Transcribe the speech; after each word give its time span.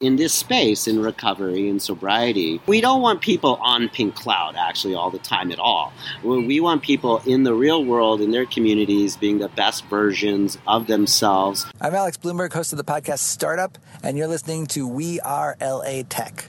in 0.00 0.14
this 0.14 0.32
space 0.32 0.86
in 0.86 1.02
recovery 1.02 1.68
and 1.68 1.82
sobriety, 1.82 2.60
we 2.66 2.80
don't 2.80 3.02
want 3.02 3.20
people 3.20 3.56
on 3.56 3.88
Pink 3.88 4.14
Cloud 4.14 4.54
actually 4.56 4.94
all 4.94 5.10
the 5.10 5.18
time 5.18 5.50
at 5.50 5.58
all. 5.58 5.92
We 6.22 6.60
want 6.60 6.82
people 6.82 7.20
in 7.26 7.42
the 7.42 7.52
real 7.52 7.84
world, 7.84 8.20
in 8.20 8.30
their 8.30 8.46
communities, 8.46 9.16
being 9.16 9.38
the 9.38 9.48
best 9.48 9.84
versions 9.86 10.56
of 10.68 10.86
themselves. 10.86 11.66
I'm 11.80 11.94
Alex 11.94 12.16
Blumberg, 12.16 12.52
host 12.52 12.72
of 12.72 12.76
the 12.76 12.84
podcast 12.84 13.18
Startup, 13.18 13.76
and 14.02 14.16
you're 14.16 14.28
listening 14.28 14.66
to 14.68 14.86
We 14.86 15.18
Are 15.20 15.56
LA 15.60 16.02
Tech. 16.08 16.48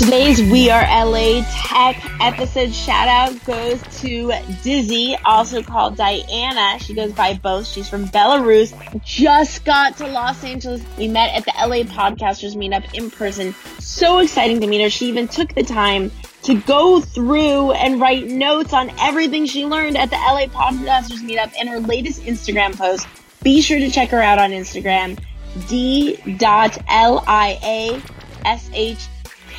Today's 0.00 0.40
We 0.40 0.70
Are 0.70 0.80
LA 0.80 1.44
Tech 1.52 2.02
episode 2.22 2.72
shout 2.72 3.06
out 3.06 3.44
goes 3.44 3.82
to 4.00 4.32
Dizzy, 4.62 5.14
also 5.26 5.62
called 5.62 5.98
Diana. 5.98 6.78
She 6.78 6.94
goes 6.94 7.12
by 7.12 7.34
both. 7.34 7.66
She's 7.66 7.86
from 7.86 8.06
Belarus. 8.08 8.72
Just 9.04 9.62
got 9.66 9.98
to 9.98 10.06
Los 10.06 10.42
Angeles. 10.42 10.82
We 10.96 11.06
met 11.06 11.34
at 11.34 11.44
the 11.44 11.52
LA 11.52 11.82
Podcasters 11.82 12.56
Meetup 12.56 12.94
in 12.94 13.10
person. 13.10 13.54
So 13.78 14.20
exciting 14.20 14.62
to 14.62 14.66
meet 14.66 14.80
her. 14.80 14.88
She 14.88 15.06
even 15.06 15.28
took 15.28 15.54
the 15.54 15.64
time 15.64 16.10
to 16.44 16.58
go 16.62 17.02
through 17.02 17.72
and 17.72 18.00
write 18.00 18.26
notes 18.26 18.72
on 18.72 18.90
everything 18.98 19.44
she 19.44 19.66
learned 19.66 19.98
at 19.98 20.08
the 20.08 20.16
LA 20.16 20.46
Podcasters 20.46 21.20
Meetup 21.20 21.52
in 21.60 21.66
her 21.66 21.78
latest 21.78 22.22
Instagram 22.22 22.74
post. 22.74 23.06
Be 23.42 23.60
sure 23.60 23.78
to 23.78 23.90
check 23.90 24.08
her 24.08 24.22
out 24.22 24.38
on 24.38 24.52
Instagram. 24.52 25.22
D.L.I.A.S.H 25.68 26.38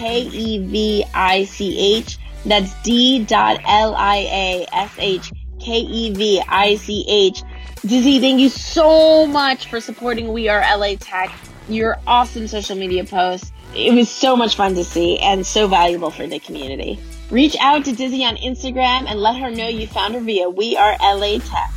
K 0.01 0.21
E 0.21 0.57
V 0.57 1.05
I 1.13 1.43
C 1.43 1.77
H. 1.97 2.17
That's 2.43 2.73
D 2.81 3.23
dot 3.23 3.61
L 3.63 3.93
I 3.93 4.15
A 4.17 4.65
S 4.73 4.91
H 4.97 5.31
K 5.59 5.77
E 5.77 6.09
V 6.09 6.41
I 6.47 6.75
C 6.77 7.05
H. 7.07 7.43
Dizzy, 7.85 8.19
thank 8.19 8.39
you 8.39 8.49
so 8.49 9.27
much 9.27 9.67
for 9.67 9.79
supporting 9.79 10.33
We 10.33 10.49
Are 10.49 10.61
LA 10.75 10.95
Tech. 10.95 11.31
Your 11.69 11.99
awesome 12.07 12.47
social 12.47 12.75
media 12.75 13.05
posts. 13.05 13.51
It 13.75 13.93
was 13.93 14.09
so 14.09 14.35
much 14.35 14.55
fun 14.55 14.73
to 14.73 14.83
see 14.83 15.19
and 15.19 15.45
so 15.45 15.67
valuable 15.67 16.09
for 16.09 16.25
the 16.25 16.39
community. 16.39 16.99
Reach 17.29 17.55
out 17.61 17.85
to 17.85 17.91
Dizzy 17.95 18.25
on 18.25 18.37
Instagram 18.37 19.05
and 19.07 19.19
let 19.19 19.39
her 19.39 19.51
know 19.51 19.67
you 19.67 19.85
found 19.85 20.15
her 20.15 20.19
via 20.19 20.49
We 20.49 20.77
Are 20.77 20.97
LA 20.99 21.37
Tech. 21.37 21.71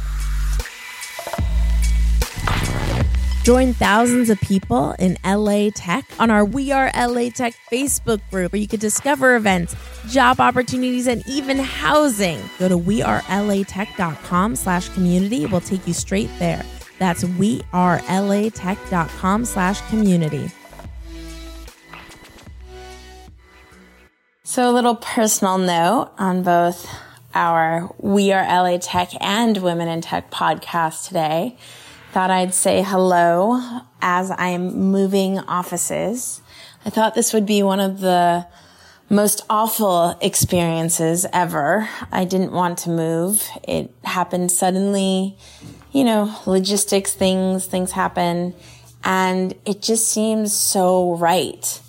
Join 3.44 3.72
thousands 3.74 4.30
of 4.30 4.40
people 4.40 4.96
in 4.98 5.18
LA 5.22 5.68
Tech 5.74 6.06
on 6.18 6.30
our 6.30 6.46
We 6.46 6.72
Are 6.72 6.90
LA 6.96 7.28
Tech 7.28 7.54
Facebook 7.70 8.22
group 8.30 8.52
where 8.52 8.58
you 8.58 8.66
can 8.66 8.80
discover 8.80 9.36
events, 9.36 9.76
job 10.08 10.40
opportunities, 10.40 11.06
and 11.06 11.22
even 11.28 11.58
housing. 11.58 12.40
Go 12.58 12.70
to 12.70 12.78
wearelatech.com 12.78 14.56
slash 14.56 14.88
community. 14.88 15.44
We'll 15.44 15.60
take 15.60 15.86
you 15.86 15.92
straight 15.92 16.30
there. 16.38 16.64
That's 16.98 17.22
wearelatech.com 17.22 19.44
slash 19.44 19.88
community. 19.90 20.50
So 24.44 24.70
a 24.70 24.72
little 24.72 24.96
personal 24.96 25.58
note 25.58 26.12
on 26.16 26.44
both 26.44 26.88
our 27.34 27.94
We 27.98 28.32
Are 28.32 28.42
LA 28.42 28.78
Tech 28.78 29.10
and 29.20 29.58
Women 29.58 29.88
in 29.88 30.00
Tech 30.00 30.30
podcast 30.30 31.08
today 31.08 31.58
thought 32.14 32.30
I'd 32.30 32.54
say 32.54 32.80
hello 32.80 33.60
as 34.00 34.30
I'm 34.30 34.92
moving 34.92 35.40
offices. 35.40 36.42
I 36.86 36.90
thought 36.90 37.16
this 37.16 37.32
would 37.32 37.44
be 37.44 37.64
one 37.64 37.80
of 37.80 37.98
the 37.98 38.46
most 39.10 39.44
awful 39.50 40.16
experiences 40.20 41.26
ever. 41.32 41.88
I 42.12 42.24
didn't 42.24 42.52
want 42.52 42.78
to 42.78 42.90
move. 42.90 43.44
It 43.66 43.92
happened 44.04 44.52
suddenly, 44.52 45.36
you 45.90 46.04
know, 46.04 46.32
logistics 46.46 47.12
things, 47.12 47.66
things 47.66 47.90
happen, 47.90 48.54
and 49.02 49.52
it 49.66 49.82
just 49.82 50.06
seems 50.06 50.52
so 50.52 51.16
right 51.16 51.80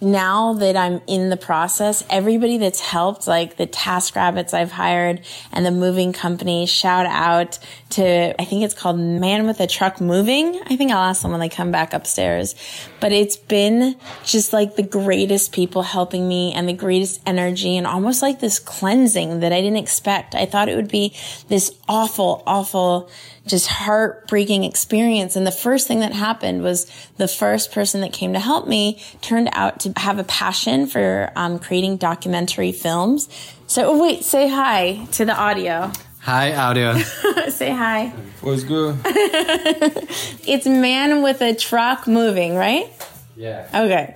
now 0.00 0.52
that 0.54 0.76
I'm 0.76 1.00
in 1.06 1.28
the 1.28 1.36
process, 1.36 2.04
everybody 2.08 2.58
that's 2.58 2.80
helped, 2.80 3.26
like 3.26 3.56
the 3.56 3.66
task 3.66 4.14
rabbits 4.14 4.54
I've 4.54 4.70
hired 4.70 5.22
and 5.52 5.66
the 5.66 5.72
moving 5.72 6.12
company, 6.12 6.66
shout 6.66 7.06
out 7.06 7.58
to, 7.90 8.40
I 8.40 8.44
think 8.44 8.62
it's 8.64 8.74
called 8.74 8.98
Man 8.98 9.46
with 9.46 9.58
a 9.60 9.66
Truck 9.66 10.00
Moving. 10.00 10.60
I 10.66 10.76
think 10.76 10.92
I'll 10.92 10.98
ask 10.98 11.22
them 11.22 11.32
when 11.32 11.40
they 11.40 11.48
come 11.48 11.72
back 11.72 11.94
upstairs. 11.94 12.54
But 13.00 13.12
it's 13.12 13.36
been 13.36 13.96
just 14.24 14.52
like 14.52 14.76
the 14.76 14.82
greatest 14.82 15.52
people 15.52 15.82
helping 15.82 16.26
me 16.26 16.52
and 16.52 16.68
the 16.68 16.72
greatest 16.72 17.20
energy 17.26 17.76
and 17.76 17.86
almost 17.86 18.22
like 18.22 18.40
this 18.40 18.58
cleansing 18.58 19.40
that 19.40 19.52
I 19.52 19.60
didn't 19.60 19.76
expect. 19.76 20.34
I 20.34 20.46
thought 20.46 20.68
it 20.68 20.76
would 20.76 20.88
be 20.88 21.14
this 21.48 21.72
awful, 21.88 22.42
awful, 22.46 23.08
just 23.46 23.68
heartbreaking 23.68 24.64
experience. 24.64 25.36
And 25.36 25.46
the 25.46 25.52
first 25.52 25.86
thing 25.86 26.00
that 26.00 26.12
happened 26.12 26.62
was 26.62 26.90
the 27.16 27.28
first 27.28 27.72
person 27.72 28.00
that 28.00 28.12
came 28.12 28.32
to 28.32 28.40
help 28.40 28.66
me 28.66 29.02
turned 29.20 29.48
out 29.52 29.80
to 29.80 29.92
have 29.96 30.18
a 30.18 30.24
passion 30.24 30.86
for 30.86 31.32
um, 31.36 31.58
creating 31.58 31.98
documentary 31.98 32.72
films. 32.72 33.28
So 33.66 33.90
oh, 33.90 34.02
wait, 34.02 34.24
say 34.24 34.48
hi 34.48 35.06
to 35.12 35.24
the 35.24 35.36
audio. 35.36 35.92
Hi, 36.28 36.54
audio. 36.54 36.98
say 37.48 37.70
hi. 37.70 38.08
What's 38.42 38.62
good? 38.62 38.98
it's 39.06 40.66
man 40.66 41.22
with 41.22 41.40
a 41.40 41.54
truck 41.54 42.06
moving, 42.06 42.54
right? 42.54 42.86
Yeah. 43.34 43.66
Okay. 43.74 44.14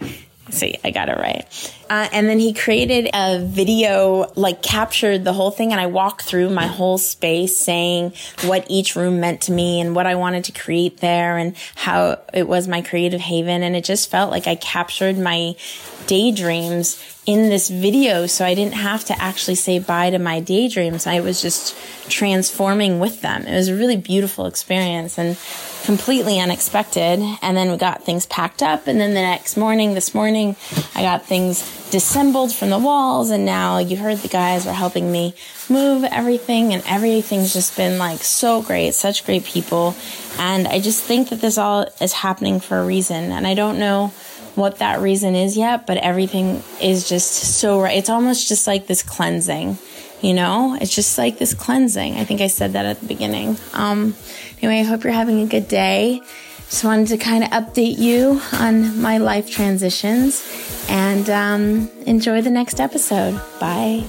See, 0.51 0.79
I 0.85 0.91
got 0.91 1.09
it 1.09 1.17
right. 1.17 1.47
Uh, 1.89 2.11
and 2.13 2.29
then 2.29 2.39
he 2.39 2.53
created 2.53 3.09
a 3.15 3.43
video, 3.43 4.31
like 4.37 4.61
captured 4.61 5.25
the 5.25 5.33
whole 5.33 5.51
thing. 5.51 5.73
And 5.73 5.81
I 5.81 5.87
walked 5.87 6.25
through 6.25 6.51
my 6.51 6.67
whole 6.67 6.99
space 6.99 7.57
saying 7.57 8.13
what 8.43 8.67
each 8.69 8.95
room 8.95 9.19
meant 9.19 9.41
to 9.43 9.53
me 9.53 9.81
and 9.81 9.97
what 9.97 10.07
I 10.07 10.15
wanted 10.17 10.45
to 10.45 10.53
create 10.53 10.99
there 10.99 11.39
and 11.39 11.57
how 11.77 12.21
it 12.35 12.47
was 12.47 12.69
my 12.69 12.83
creative 12.83 13.23
haven. 13.23 13.63
And 13.63 13.75
it 13.75 13.85
just 13.85 14.11
felt 14.11 14.31
like 14.31 14.47
I 14.47 14.57
captured 14.57 15.17
my 15.17 15.55
daydreams 16.07 16.97
in 17.25 17.49
this 17.49 17.69
video. 17.69 18.27
So 18.27 18.45
I 18.45 18.55
didn't 18.55 18.75
have 18.75 19.05
to 19.05 19.23
actually 19.23 19.55
say 19.55 19.79
bye 19.79 20.11
to 20.11 20.19
my 20.19 20.41
daydreams. 20.41 21.07
I 21.07 21.21
was 21.21 21.41
just 21.41 21.77
transforming 22.09 22.99
with 22.99 23.21
them. 23.21 23.47
It 23.47 23.55
was 23.55 23.69
a 23.69 23.77
really 23.77 23.97
beautiful 23.97 24.47
experience 24.47 25.19
and 25.19 25.39
completely 25.85 26.41
unexpected. 26.41 27.21
And 27.41 27.57
then 27.57 27.71
we 27.71 27.77
got 27.77 28.03
things 28.03 28.27
packed 28.27 28.63
up. 28.63 28.89
And 28.89 29.01
then 29.01 29.15
the 29.15 29.23
next 29.23 29.57
morning, 29.57 29.95
this 29.95 30.15
morning, 30.15 30.57
I 30.97 31.03
got 31.03 31.25
things 31.25 31.61
dissembled 31.91 32.53
from 32.53 32.71
the 32.71 32.79
walls. 32.79 33.31
And 33.31 33.45
now 33.45 33.79
you 33.79 33.97
heard 33.97 34.19
the 34.19 34.29
guys 34.29 34.67
were 34.67 34.73
helping 34.73 35.13
me 35.13 35.35
move 35.69 36.05
everything 36.05 36.75
and 36.75 36.83
everything's 36.87 37.53
just 37.53 37.77
been 37.77 37.99
like 37.99 38.23
so 38.23 38.63
great, 38.63 38.95
such 38.95 39.25
great 39.25 39.45
people. 39.45 39.95
And 40.39 40.67
I 40.67 40.81
just 40.81 41.05
think 41.05 41.29
that 41.29 41.41
this 41.41 41.57
all 41.57 41.87
is 42.01 42.13
happening 42.13 42.59
for 42.59 42.79
a 42.79 42.85
reason. 42.85 43.31
And 43.31 43.47
I 43.47 43.55
don't 43.55 43.79
know 43.79 44.13
what 44.55 44.79
that 44.79 45.01
reason 45.01 45.35
is 45.35 45.57
yet, 45.57 45.87
but 45.87 45.97
everything 45.99 46.63
is 46.81 47.09
just 47.09 47.59
so 47.59 47.81
right. 47.81 47.97
It's 47.97 48.11
almost 48.11 48.49
just 48.49 48.67
like 48.67 48.87
this 48.87 49.03
cleansing, 49.03 49.79
you 50.21 50.35
know? 50.35 50.77
It's 50.81 50.95
just 50.95 51.17
like 51.19 51.39
this 51.39 51.55
cleansing. 51.55 52.15
I 52.15 52.25
think 52.25 52.41
I 52.41 52.49
said 52.49 52.73
that 52.75 52.87
at 52.87 53.01
the 53.01 53.07
beginning. 53.07 53.57
Um, 53.73 54.15
anyway, 54.61 54.81
I 54.81 54.83
hope 54.83 55.05
you're 55.05 55.13
having 55.13 55.41
a 55.41 55.47
good 55.47 55.69
day. 55.69 56.21
Just 56.69 56.85
wanted 56.85 57.09
to 57.09 57.19
kind 57.19 57.45
of 57.45 57.51
update 57.51 57.99
you 57.99 58.41
on 58.53 59.01
my 59.01 59.19
life 59.19 59.51
transitions 59.51 60.43
and 60.89 61.29
um, 61.29 61.91
enjoy 62.07 62.41
the 62.41 62.51
next 62.51 62.81
episode. 62.81 63.39
Bye. 63.61 64.05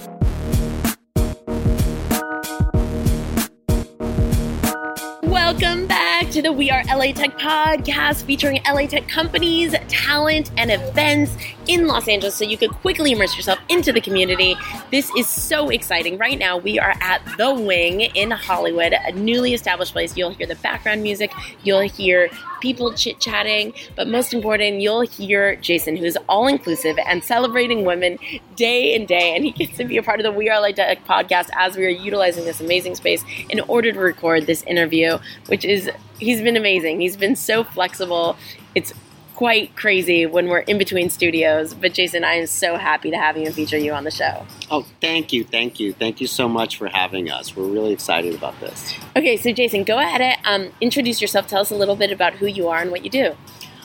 To 6.34 6.42
the 6.42 6.52
We 6.52 6.72
Are 6.72 6.84
LA 6.86 7.12
Tech 7.12 7.38
podcast 7.38 8.24
featuring 8.24 8.60
LA 8.68 8.88
Tech 8.88 9.08
companies, 9.08 9.76
talent, 9.88 10.50
and 10.58 10.72
events 10.72 11.38
in 11.68 11.88
Los 11.88 12.08
Angeles 12.08 12.36
so 12.36 12.46
you 12.46 12.58
could 12.58 12.72
quickly 12.72 13.12
immerse 13.12 13.36
yourself 13.36 13.60
into 13.70 13.92
the 13.92 14.02
community. 14.02 14.56
This 14.92 15.12
is 15.18 15.28
so 15.28 15.70
exciting. 15.70 16.18
Right 16.18 16.38
now, 16.38 16.58
we 16.58 16.80
are 16.80 16.96
at 17.02 17.22
The 17.38 17.54
Wing 17.54 18.02
in 18.02 18.32
Hollywood, 18.32 18.94
a 18.94 19.12
newly 19.14 19.54
established 19.54 19.94
place. 19.94 20.16
You'll 20.18 20.32
hear 20.32 20.48
the 20.48 20.56
background 20.56 21.04
music, 21.04 21.32
you'll 21.64 21.82
hear 21.82 22.30
people 22.62 22.94
chit 22.94 23.20
chatting, 23.20 23.74
but 23.96 24.08
most 24.08 24.34
important, 24.34 24.80
you'll 24.80 25.02
hear 25.02 25.58
Jason, 25.58 25.98
who's 25.98 26.16
all 26.30 26.48
inclusive 26.48 26.98
and 27.06 27.24
celebrating 27.24 27.84
women 27.84 28.18
day 28.56 28.96
and 28.96 29.08
day. 29.08 29.36
And 29.36 29.44
he 29.44 29.52
gets 29.52 29.78
to 29.78 29.86
be 29.86 29.98
a 29.98 30.04
part 30.04 30.20
of 30.20 30.24
the 30.24 30.32
We 30.32 30.50
Are 30.50 30.62
LA 30.62 30.72
Tech 30.72 31.06
podcast 31.06 31.50
as 31.56 31.76
we 31.76 31.86
are 31.86 31.90
utilizing 31.90 32.46
this 32.46 32.62
amazing 32.62 32.96
space 32.96 33.24
in 33.50 33.60
order 33.62 33.92
to 33.92 34.00
record 34.00 34.46
this 34.46 34.64
interview, 34.64 35.18
which 35.48 35.66
is, 35.66 35.90
he's 36.20 36.42
been 36.42 36.56
amazing. 36.56 37.02
He's 37.02 37.18
been 37.18 37.36
so 37.36 37.64
flexible. 37.64 38.38
It's 38.76 38.94
quite 39.36 39.76
crazy 39.76 40.26
when 40.26 40.48
we're 40.48 40.60
in 40.60 40.78
between 40.78 41.10
studios. 41.10 41.74
But 41.74 41.94
Jason, 41.94 42.24
I 42.24 42.34
am 42.34 42.48
so 42.48 42.78
happy 42.78 43.12
to 43.12 43.18
have 43.18 43.38
you 43.38 43.46
and 43.46 43.56
feature 43.56 43.78
you 43.78 43.94
on 43.94 44.04
the 44.04 44.12
show. 44.12 44.46
Oh, 44.70 44.86
thank 45.02 45.34
you, 45.34 45.44
thank 45.44 45.80
you, 45.80 45.94
thank 45.94 46.22
you 46.22 46.28
so 46.28 46.48
much 46.48 46.78
for 46.78 46.88
having 46.88 47.30
us. 47.30 47.56
We're 47.56 47.68
really 47.68 47.94
excited 47.94 48.34
about 48.36 48.60
this. 48.60 48.94
Okay, 49.16 49.38
so 49.38 49.52
Jason, 49.52 49.84
go 49.84 50.00
ahead 50.00 50.22
and 50.22 50.38
um, 50.46 50.74
introduce 50.82 51.22
yourself. 51.22 51.48
Tell 51.48 51.62
us 51.62 51.72
a 51.72 51.76
little 51.76 51.96
bit 51.96 52.12
about 52.12 52.34
who 52.34 52.48
you 52.48 52.68
are 52.68 52.80
and 52.80 52.92
what 52.92 53.04
you 53.04 53.10
do. 53.10 53.36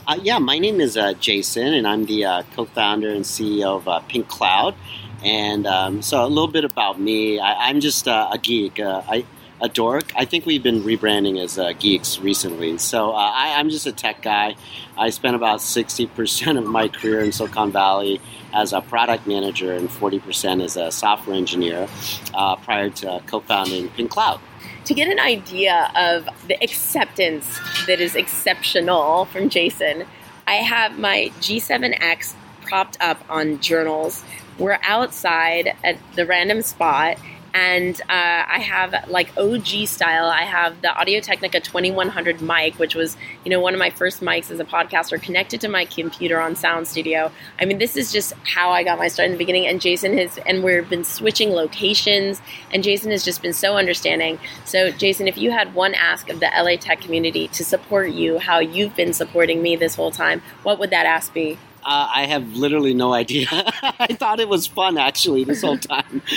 Uh, 0.07 0.19
yeah, 0.23 0.39
my 0.39 0.59
name 0.59 0.81
is 0.81 0.97
uh, 0.97 1.13
Jason, 1.15 1.75
and 1.75 1.87
I'm 1.87 2.07
the 2.07 2.25
uh, 2.25 2.43
co-founder 2.55 3.11
and 3.11 3.25
CEO 3.25 3.77
of 3.77 3.87
uh, 3.87 4.01
Pink 4.01 4.27
Cloud. 4.29 4.75
And 5.23 5.67
um, 5.67 6.01
so, 6.01 6.25
a 6.25 6.29
little 6.29 6.49
bit 6.49 6.65
about 6.65 7.01
me. 7.01 7.41
I, 7.41 7.69
am 7.69 7.81
just 7.81 8.07
uh, 8.07 8.31
a 8.33 8.39
geek. 8.39 8.79
Uh, 8.81 9.03
I 9.07 9.27
a 9.61 9.69
dork. 9.69 10.13
I 10.17 10.25
think 10.25 10.47
we've 10.47 10.63
been 10.63 10.83
rebranding 10.83 11.43
as 11.43 11.59
uh, 11.59 11.73
geeks 11.79 12.19
recently. 12.19 12.79
So 12.79 13.11
uh, 13.11 13.33
I, 13.35 13.61
am 13.61 13.71
just 13.71 13.87
a 13.87 13.93
tech 13.93 14.23
guy. 14.23 14.57
I 14.97 15.11
spent 15.11 15.35
about 15.35 15.61
60% 15.61 16.59
of 16.59 16.65
my 16.65 16.89
career 16.89 17.21
in 17.21 17.33
Silicon 17.33 17.73
Valley 17.73 18.21
as 18.53 18.73
a 18.73 18.81
product 18.81 19.27
manager 19.27 19.73
and 19.75 19.89
40% 19.89 20.63
as 20.63 20.77
a 20.77 20.91
software 20.91 21.37
engineer 21.37 21.89
uh, 22.35 22.57
prior 22.57 22.91
to 22.91 23.21
co 23.27 23.41
founding 23.41 23.89
Pink 23.91 24.11
Cloud. 24.11 24.41
To 24.85 24.95
get 24.95 25.09
an 25.09 25.21
idea 25.21 25.91
of 25.95 26.29
the 26.47 26.63
acceptance 26.63 27.59
that 27.87 28.01
is 28.01 28.15
exceptional 28.15 29.27
from 29.27 29.49
Jason, 29.49 30.05
I 30.47 30.55
have 30.55 30.99
my 30.99 31.31
G7X 31.41 32.35
propped 32.63 32.97
up 33.01 33.23
on 33.29 33.61
journals. 33.61 34.25
We're 34.59 34.79
outside 34.83 35.75
at 35.85 35.99
the 36.15 36.27
random 36.27 36.63
spot 36.63 37.19
and 37.55 38.01
uh, 38.03 38.05
I 38.09 38.59
have 38.61 39.09
like 39.09 39.37
OG 39.37 39.87
style. 39.87 40.27
I 40.27 40.43
have 40.43 40.81
the 40.83 40.95
Audio 40.95 41.21
Technica 41.21 41.61
2100 41.61 42.41
mic, 42.41 42.79
which 42.79 42.95
was 42.95 43.17
you 43.45 43.51
know 43.51 43.61
one 43.61 43.75
of 43.75 43.79
my 43.79 43.91
first 43.91 44.21
mics 44.21 44.51
as 44.51 44.61
a 44.61 44.65
podcaster, 44.65 45.21
connected 45.21 45.61
to 45.63 45.69
my 45.69 45.85
computer 45.85 46.41
on 46.41 46.57
Sound 46.57 46.89
Studio. 46.89 47.33
I 47.61 47.65
mean, 47.65 47.79
this 47.79 47.97
is 47.97 48.13
just 48.13 48.33
how 48.45 48.71
I 48.71 48.85
got 48.85 48.99
my 48.99 49.09
start 49.09 49.27
in 49.27 49.33
the 49.33 49.39
beginning. 49.39 49.67
And 49.67 49.81
Jason 49.81 50.17
has, 50.19 50.39
and 50.39 50.63
we've 50.63 50.89
been 50.89 51.05
switching 51.05 51.51
locations, 51.51 52.41
and 52.73 52.83
Jason 52.83 53.11
has 53.11 53.25
just 53.25 53.43
been 53.43 53.55
so 53.55 53.77
understanding. 53.77 54.39
So, 54.65 54.91
Jason, 54.91 55.29
if 55.29 55.39
you 55.39 55.51
had 55.51 55.75
one 55.75 55.95
ask 55.95 56.29
of 56.29 56.41
the 56.41 56.51
LA 56.57 56.77
Tech 56.77 57.01
community 57.01 57.49
to 57.49 57.65
support 57.65 58.11
you, 58.11 58.39
how 58.39 58.59
you've 58.59 58.95
been 58.95 59.13
supporting 59.13 59.63
me 59.63 59.77
this 59.77 59.95
whole 59.95 60.11
time, 60.11 60.43
what 60.63 60.79
would 60.79 60.91
that 60.91 61.07
ask 61.07 61.33
be? 61.33 61.59
Uh, 61.89 62.07
I 62.15 62.27
have 62.27 62.55
literally 62.55 62.93
no 62.93 63.15
idea. 63.15 63.47
I 63.51 64.09
thought 64.09 64.41
it 64.41 64.49
was 64.51 64.67
fun 64.67 64.99
actually 64.99 65.45
this 65.45 65.63
whole 65.63 65.79
time. 65.79 66.21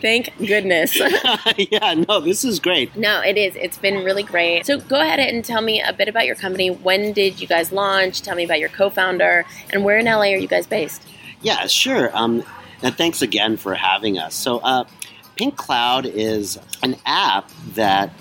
Thank 0.00 0.30
goodness. 0.38 0.96
yeah, 1.58 1.94
no, 1.94 2.20
this 2.20 2.44
is 2.44 2.60
great. 2.60 2.94
No, 2.94 3.20
it 3.20 3.36
is. 3.36 3.56
It's 3.56 3.76
been 3.76 4.04
really 4.04 4.22
great. 4.22 4.66
So 4.66 4.78
go 4.78 5.00
ahead 5.00 5.18
and 5.18 5.44
tell 5.44 5.62
me 5.62 5.82
a 5.82 5.92
bit 5.92 6.06
about 6.06 6.26
your 6.26 6.36
company. 6.36 6.70
When 6.70 7.12
did 7.12 7.40
you 7.40 7.48
guys 7.48 7.72
launch? 7.72 8.22
Tell 8.22 8.36
me 8.36 8.44
about 8.44 8.60
your 8.60 8.68
co-founder 8.68 9.44
and 9.70 9.82
where 9.82 9.98
in 9.98 10.04
LA 10.04 10.30
are 10.30 10.36
you 10.36 10.46
guys 10.46 10.68
based? 10.68 11.02
Yeah, 11.42 11.66
sure. 11.66 12.16
Um, 12.16 12.44
and 12.80 12.96
thanks 12.96 13.20
again 13.20 13.56
for 13.56 13.74
having 13.74 14.16
us. 14.16 14.36
So, 14.36 14.58
uh, 14.58 14.84
Pink 15.34 15.56
Cloud 15.56 16.06
is 16.06 16.56
an 16.84 16.94
app 17.04 17.50
that 17.74 18.12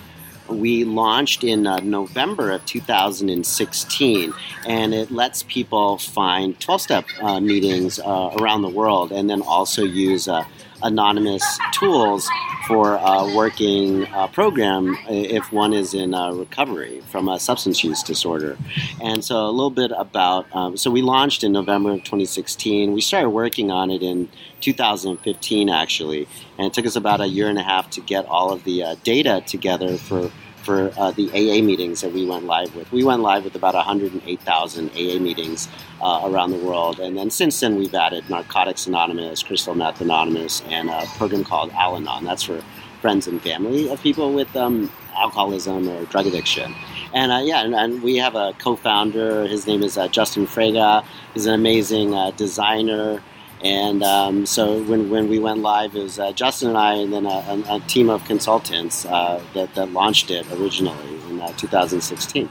we 0.49 0.83
launched 0.83 1.43
in 1.43 1.67
uh, 1.67 1.79
November 1.79 2.51
of 2.51 2.65
2016, 2.65 4.33
and 4.65 4.93
it 4.93 5.11
lets 5.11 5.43
people 5.43 5.97
find 5.97 6.59
12 6.59 6.81
step 6.81 7.05
uh, 7.21 7.39
meetings 7.39 7.99
uh, 7.99 8.35
around 8.39 8.61
the 8.61 8.69
world 8.69 9.11
and 9.11 9.29
then 9.29 9.41
also 9.41 9.83
use 9.83 10.27
uh, 10.27 10.43
anonymous 10.83 11.43
tools 11.71 12.29
for 12.67 12.95
a 12.95 13.33
working 13.35 14.05
uh, 14.07 14.27
program 14.27 14.97
if 15.07 15.51
one 15.51 15.73
is 15.73 15.93
in 15.93 16.11
recovery 16.11 17.01
from 17.09 17.29
a 17.29 17.39
substance 17.39 17.83
use 17.83 18.03
disorder. 18.03 18.57
And 19.01 19.23
so, 19.23 19.45
a 19.45 19.51
little 19.51 19.69
bit 19.69 19.91
about 19.95 20.45
um, 20.55 20.77
so 20.77 20.91
we 20.91 21.01
launched 21.01 21.43
in 21.43 21.51
November 21.51 21.91
of 21.91 21.99
2016. 21.99 22.93
We 22.93 23.01
started 23.01 23.29
working 23.29 23.71
on 23.71 23.89
it 23.89 24.01
in 24.01 24.29
2015, 24.61 25.69
actually, 25.69 26.27
and 26.57 26.67
it 26.67 26.73
took 26.73 26.85
us 26.85 26.95
about 26.95 27.21
a 27.21 27.27
year 27.27 27.49
and 27.49 27.57
a 27.57 27.63
half 27.63 27.89
to 27.91 28.01
get 28.01 28.25
all 28.25 28.51
of 28.51 28.63
the 28.63 28.83
uh, 28.83 28.95
data 29.03 29.43
together 29.45 29.97
for 29.97 30.31
for 30.67 30.91
uh, 30.97 31.11
the 31.11 31.29
AA 31.29 31.63
meetings 31.63 32.01
that 32.01 32.11
we 32.11 32.25
went 32.25 32.43
live 32.43 32.75
with. 32.75 32.91
We 32.91 33.05
went 33.05 33.21
live 33.21 33.45
with 33.45 33.55
about 33.55 33.73
108,000 33.73 34.89
AA 34.89 35.17
meetings 35.17 35.69
uh, 36.01 36.23
around 36.25 36.51
the 36.51 36.57
world, 36.57 36.99
and 36.99 37.17
then 37.17 37.29
since 37.29 37.57
then 37.61 37.77
we've 37.77 37.95
added 37.95 38.29
Narcotics 38.29 38.85
Anonymous, 38.85 39.43
Crystal 39.43 39.75
Meth 39.75 40.01
Anonymous, 40.01 40.61
and 40.67 40.89
a 40.89 41.05
program 41.17 41.45
called 41.45 41.71
Al-Anon. 41.71 42.25
That's 42.25 42.43
for 42.43 42.61
friends 43.01 43.27
and 43.27 43.41
family 43.41 43.89
of 43.89 44.01
people 44.01 44.33
with 44.33 44.53
um, 44.57 44.91
alcoholism 45.15 45.87
or 45.87 46.03
drug 46.05 46.27
addiction. 46.27 46.75
And 47.13 47.31
uh, 47.31 47.37
yeah, 47.37 47.63
and, 47.63 47.73
and, 47.73 48.03
we 48.03 48.17
have 48.17 48.35
a 48.35 48.51
co-founder. 48.59 49.47
His 49.47 49.65
name 49.67 49.83
is 49.83 49.97
uh, 49.97 50.09
Justin 50.09 50.45
Fraga. 50.45 51.05
He's 51.33 51.45
an 51.45 51.53
amazing 51.53 52.13
uh, 52.13 52.31
designer. 52.31 53.23
And 53.63 54.03
um, 54.03 54.45
so 54.45 54.83
when, 54.83 55.09
when 55.09 55.27
we 55.29 55.39
went 55.39 55.59
live, 55.59 55.95
it 55.95 56.03
was 56.03 56.19
uh, 56.19 56.31
Justin 56.31 56.69
and 56.69 56.77
I, 56.77 56.93
and 56.93 57.11
then 57.11 57.25
a, 57.25 57.29
a, 57.29 57.77
a 57.77 57.79
team 57.87 58.09
of 58.09 58.23
consultants 58.25 59.05
uh, 59.05 59.41
that, 59.53 59.73
that 59.75 59.91
launched 59.91 60.29
it 60.29 60.49
originally 60.51 61.19
in 61.29 61.41
uh, 61.41 61.51
2016. 61.53 62.49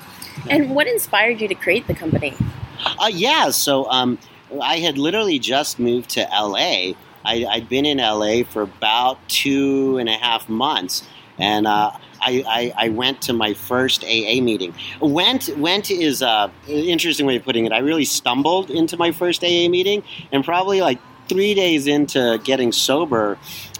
And 0.50 0.74
what 0.74 0.86
inspired 0.86 1.40
you 1.40 1.48
to 1.48 1.54
create 1.54 1.86
the 1.86 1.94
company? 1.94 2.34
Uh, 2.98 3.10
yeah, 3.12 3.50
so 3.50 3.88
um, 3.90 4.18
I 4.60 4.78
had 4.78 4.98
literally 4.98 5.38
just 5.38 5.78
moved 5.78 6.10
to 6.10 6.20
LA. 6.20 6.92
I, 7.24 7.46
had 7.50 7.68
been 7.68 7.86
in 7.86 7.98
LA 7.98 8.42
for 8.44 8.62
about 8.62 9.18
two 9.28 9.98
and 9.98 10.08
a 10.08 10.14
half 10.14 10.48
months, 10.48 11.06
and 11.38 11.66
uh, 11.66 11.92
I, 12.20 12.72
I, 12.76 12.88
went 12.88 13.22
to 13.22 13.32
my 13.32 13.54
first 13.54 14.04
AA 14.04 14.40
meeting. 14.40 14.74
Went 15.00 15.56
went 15.56 15.90
is 15.90 16.22
a 16.22 16.50
interesting 16.66 17.26
way 17.26 17.36
of 17.36 17.44
putting 17.44 17.66
it. 17.66 17.72
I 17.72 17.78
really 17.78 18.04
stumbled 18.04 18.70
into 18.70 18.96
my 18.96 19.12
first 19.12 19.42
AA 19.44 19.68
meeting, 19.68 20.02
and 20.32 20.44
probably 20.44 20.80
like 20.80 20.98
three 21.28 21.54
days 21.54 21.86
into 21.86 22.40
getting 22.44 22.72
sober, 22.72 23.38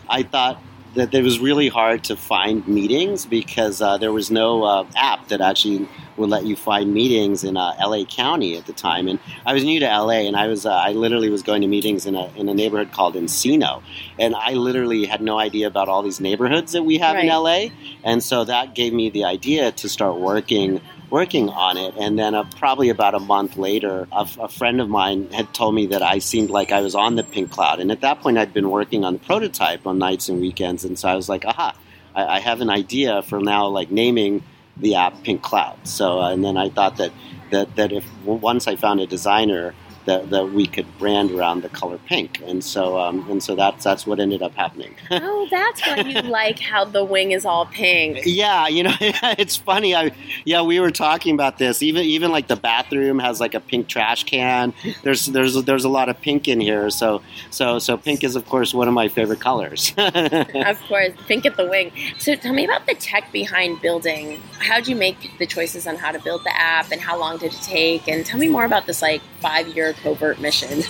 I 0.08 0.22
thought 0.22 0.60
that 0.96 1.14
it 1.14 1.22
was 1.22 1.38
really 1.38 1.68
hard 1.68 2.04
to 2.04 2.16
find 2.16 2.66
meetings 2.66 3.26
because 3.26 3.80
uh, 3.80 3.98
there 3.98 4.12
was 4.12 4.30
no 4.30 4.64
uh, 4.64 4.86
app 4.96 5.28
that 5.28 5.40
actually 5.40 5.86
would 6.16 6.30
let 6.30 6.46
you 6.46 6.56
find 6.56 6.92
meetings 6.94 7.44
in 7.44 7.56
uh, 7.56 7.74
LA 7.78 8.04
County 8.04 8.56
at 8.56 8.66
the 8.66 8.72
time. 8.72 9.06
And 9.06 9.18
I 9.44 9.52
was 9.52 9.62
new 9.62 9.78
to 9.80 9.86
LA, 9.86 10.26
and 10.26 10.34
I 10.34 10.46
was 10.48 10.64
uh, 10.64 10.72
I 10.72 10.92
literally 10.92 11.28
was 11.28 11.42
going 11.42 11.62
to 11.62 11.68
meetings 11.68 12.06
in 12.06 12.14
a 12.14 12.32
in 12.36 12.48
a 12.48 12.54
neighborhood 12.54 12.92
called 12.92 13.14
Encino, 13.14 13.82
and 14.18 14.34
I 14.34 14.54
literally 14.54 15.04
had 15.04 15.20
no 15.20 15.38
idea 15.38 15.66
about 15.66 15.88
all 15.88 16.02
these 16.02 16.20
neighborhoods 16.20 16.72
that 16.72 16.82
we 16.82 16.98
have 16.98 17.14
right. 17.14 17.24
in 17.24 17.30
LA. 17.30 17.66
And 18.02 18.22
so 18.22 18.44
that 18.44 18.74
gave 18.74 18.92
me 18.92 19.10
the 19.10 19.24
idea 19.24 19.72
to 19.72 19.88
start 19.88 20.16
working 20.16 20.80
working 21.10 21.48
on 21.48 21.76
it. 21.76 21.94
And 21.96 22.18
then 22.18 22.34
uh, 22.34 22.44
probably 22.56 22.88
about 22.88 23.14
a 23.14 23.20
month 23.20 23.56
later, 23.56 24.08
a, 24.12 24.28
a, 24.40 24.48
friend 24.48 24.80
of 24.80 24.88
mine 24.88 25.30
had 25.30 25.52
told 25.54 25.74
me 25.74 25.86
that 25.86 26.02
I 26.02 26.18
seemed 26.18 26.50
like 26.50 26.72
I 26.72 26.80
was 26.80 26.94
on 26.94 27.16
the 27.16 27.22
pink 27.22 27.50
cloud. 27.50 27.80
And 27.80 27.92
at 27.92 28.00
that 28.00 28.20
point, 28.20 28.38
I'd 28.38 28.52
been 28.52 28.70
working 28.70 29.04
on 29.04 29.14
the 29.14 29.18
prototype 29.20 29.86
on 29.86 29.98
nights 29.98 30.28
and 30.28 30.40
weekends. 30.40 30.84
And 30.84 30.98
so 30.98 31.08
I 31.08 31.14
was 31.14 31.28
like, 31.28 31.44
aha, 31.44 31.76
I, 32.14 32.36
I 32.36 32.40
have 32.40 32.60
an 32.60 32.70
idea 32.70 33.22
for 33.22 33.40
now, 33.40 33.68
like 33.68 33.90
naming 33.90 34.42
the 34.76 34.96
app 34.96 35.22
Pink 35.22 35.42
Cloud. 35.42 35.86
So, 35.86 36.20
uh, 36.20 36.32
and 36.32 36.44
then 36.44 36.56
I 36.56 36.68
thought 36.68 36.96
that, 36.96 37.12
that, 37.50 37.76
that 37.76 37.92
if 37.92 38.04
once 38.24 38.66
I 38.66 38.76
found 38.76 39.00
a 39.00 39.06
designer 39.06 39.74
that, 40.06 40.30
that 40.30 40.52
we 40.52 40.66
could 40.66 40.86
brand 40.98 41.30
around 41.32 41.62
the 41.62 41.68
color 41.68 41.98
pink, 42.06 42.40
and 42.46 42.64
so 42.64 42.98
um, 42.98 43.28
and 43.28 43.42
so 43.42 43.54
that's 43.54 43.84
that's 43.84 44.06
what 44.06 44.18
ended 44.20 44.42
up 44.42 44.54
happening. 44.54 44.94
oh, 45.10 45.46
that's 45.50 45.86
why 45.86 45.96
you 45.96 46.22
like 46.22 46.58
how 46.58 46.84
the 46.84 47.04
wing 47.04 47.32
is 47.32 47.44
all 47.44 47.66
pink. 47.66 48.20
Yeah, 48.24 48.68
you 48.68 48.84
know, 48.84 48.94
it's 49.00 49.56
funny. 49.56 49.94
I 49.94 50.12
yeah, 50.44 50.62
we 50.62 50.80
were 50.80 50.90
talking 50.90 51.34
about 51.34 51.58
this. 51.58 51.82
Even 51.82 52.04
even 52.04 52.30
like 52.30 52.46
the 52.46 52.56
bathroom 52.56 53.18
has 53.18 53.40
like 53.40 53.54
a 53.54 53.60
pink 53.60 53.88
trash 53.88 54.24
can. 54.24 54.72
There's 55.02 55.26
there's 55.26 55.54
there's 55.64 55.84
a 55.84 55.88
lot 55.88 56.08
of 56.08 56.20
pink 56.20 56.48
in 56.48 56.60
here. 56.60 56.88
So 56.90 57.22
so 57.50 57.78
so 57.78 57.96
pink 57.96 58.24
is 58.24 58.36
of 58.36 58.46
course 58.46 58.72
one 58.72 58.88
of 58.88 58.94
my 58.94 59.08
favorite 59.08 59.40
colors. 59.40 59.92
of 59.98 60.80
course, 60.88 61.12
pink 61.26 61.46
at 61.46 61.56
the 61.56 61.66
wing. 61.66 61.92
So 62.18 62.34
tell 62.36 62.52
me 62.52 62.64
about 62.64 62.86
the 62.86 62.94
tech 62.94 63.32
behind 63.32 63.82
building. 63.82 64.40
How 64.60 64.76
did 64.76 64.88
you 64.88 64.96
make 64.96 65.38
the 65.38 65.46
choices 65.46 65.86
on 65.86 65.96
how 65.96 66.12
to 66.12 66.20
build 66.20 66.44
the 66.44 66.56
app, 66.56 66.92
and 66.92 67.00
how 67.00 67.18
long 67.18 67.38
did 67.38 67.52
it 67.52 67.62
take? 67.62 68.08
And 68.08 68.24
tell 68.24 68.38
me 68.38 68.48
more 68.48 68.64
about 68.64 68.86
this 68.86 69.02
like 69.02 69.20
five 69.40 69.68
year 69.68 69.92
covert 69.94 70.40
mission? 70.40 70.82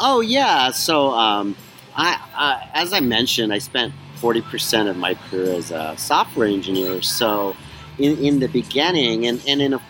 Oh 0.00 0.20
yeah, 0.24 0.70
so 0.70 1.10
um, 1.10 1.56
I, 1.96 2.68
as 2.74 2.92
I 2.92 3.00
mentioned, 3.00 3.52
I 3.52 3.58
spent 3.58 3.92
forty 4.16 4.42
percent 4.42 4.88
of 4.88 4.96
my 4.96 5.14
career 5.14 5.54
as 5.54 5.70
a 5.70 5.94
software 5.96 6.46
engineer. 6.46 7.02
So 7.02 7.56
in, 7.98 8.18
in 8.18 8.40
the 8.40 8.48
beginning, 8.48 9.26
and, 9.26 9.42
and 9.46 9.60
in 9.62 9.74
a, 9.74 9.82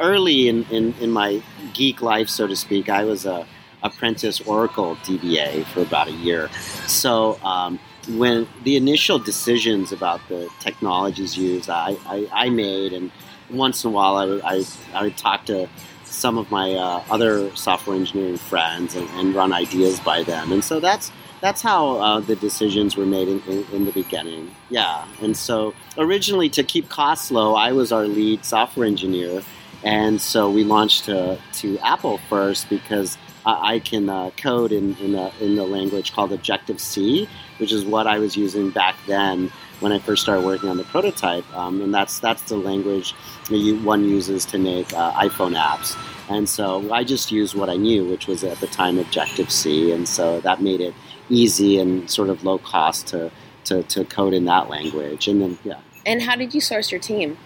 early 0.00 0.48
in, 0.48 0.64
in, 0.64 0.94
in 1.00 1.10
my 1.10 1.42
geek 1.72 2.02
life, 2.02 2.28
so 2.28 2.46
to 2.46 2.56
speak, 2.56 2.88
I 2.88 3.04
was 3.04 3.26
a 3.26 3.46
apprentice 3.82 4.40
Oracle 4.40 4.96
DBA 4.96 5.64
for 5.66 5.82
about 5.82 6.08
a 6.08 6.12
year. 6.12 6.48
So 6.86 7.38
um, 7.42 7.78
when 8.08 8.48
the 8.62 8.76
initial 8.76 9.18
decisions 9.18 9.92
about 9.92 10.20
the 10.28 10.48
technologies 10.60 11.36
used, 11.36 11.68
I, 11.68 11.96
I, 12.06 12.28
I 12.32 12.48
made, 12.48 12.92
and 12.92 13.10
once 13.50 13.84
in 13.84 13.90
a 13.90 13.92
while 13.92 14.16
I 14.16 14.56
I, 14.56 14.64
I 14.94 15.02
would 15.04 15.16
talk 15.18 15.44
to 15.46 15.68
some 16.14 16.38
of 16.38 16.50
my 16.50 16.74
uh, 16.74 17.02
other 17.10 17.54
software 17.56 17.96
engineering 17.96 18.36
friends 18.36 18.94
and, 18.94 19.08
and, 19.10 19.34
run 19.34 19.52
ideas 19.52 20.00
by 20.00 20.22
them. 20.22 20.52
And 20.52 20.64
so 20.64 20.80
that's 20.80 21.10
that's 21.40 21.60
how 21.60 21.96
uh, 21.98 22.20
the 22.20 22.36
decisions 22.36 22.96
were 22.96 23.04
made 23.04 23.28
in, 23.28 23.40
in, 23.42 23.64
in, 23.72 23.84
the 23.84 23.92
beginning. 23.92 24.50
Yeah. 24.70 25.06
And 25.20 25.36
so 25.36 25.74
originally, 25.98 26.48
to 26.50 26.62
keep 26.62 26.88
costs 26.88 27.30
low, 27.30 27.54
I 27.54 27.72
was 27.72 27.92
our 27.92 28.06
lead 28.06 28.44
software 28.44 28.86
engineer. 28.86 29.42
And 29.82 30.20
so 30.20 30.50
we 30.50 30.64
launched 30.64 31.04
to, 31.04 31.38
to 31.54 31.78
Apple 31.80 32.18
first 32.30 32.70
because 32.70 33.18
I 33.44 33.80
can 33.80 34.08
uh, 34.08 34.30
code 34.38 34.72
in, 34.72 34.96
in, 34.96 35.12
the, 35.12 35.30
in 35.38 35.56
the 35.56 35.64
language 35.64 36.14
called 36.14 36.32
Objective 36.32 36.80
C, 36.80 37.28
which 37.58 37.72
is 37.72 37.84
what 37.84 38.06
I 38.06 38.18
was 38.18 38.36
using 38.36 38.70
back 38.70 38.96
then 39.06 39.52
when 39.84 39.92
I 39.92 39.98
first 39.98 40.22
started 40.22 40.46
working 40.46 40.70
on 40.70 40.78
the 40.78 40.84
prototype. 40.84 41.44
Um, 41.54 41.82
and 41.82 41.94
that's, 41.94 42.18
that's 42.18 42.40
the 42.44 42.56
language 42.56 43.12
one 43.50 44.08
uses 44.08 44.46
to 44.46 44.58
make 44.58 44.90
uh, 44.94 45.12
iPhone 45.12 45.54
apps. 45.60 45.94
And 46.30 46.48
so 46.48 46.90
I 46.90 47.04
just 47.04 47.30
used 47.30 47.54
what 47.54 47.68
I 47.68 47.76
knew, 47.76 48.08
which 48.08 48.26
was 48.26 48.42
at 48.44 48.58
the 48.60 48.66
time 48.66 48.98
Objective 48.98 49.50
C. 49.50 49.92
And 49.92 50.08
so 50.08 50.40
that 50.40 50.62
made 50.62 50.80
it 50.80 50.94
easy 51.28 51.78
and 51.78 52.10
sort 52.10 52.30
of 52.30 52.44
low 52.44 52.56
cost 52.56 53.08
to, 53.08 53.30
to, 53.64 53.82
to 53.82 54.06
code 54.06 54.32
in 54.32 54.46
that 54.46 54.70
language. 54.70 55.28
And 55.28 55.42
then, 55.42 55.58
yeah. 55.64 55.80
And 56.06 56.22
how 56.22 56.34
did 56.34 56.54
you 56.54 56.62
source 56.62 56.90
your 56.90 57.00
team? 57.00 57.36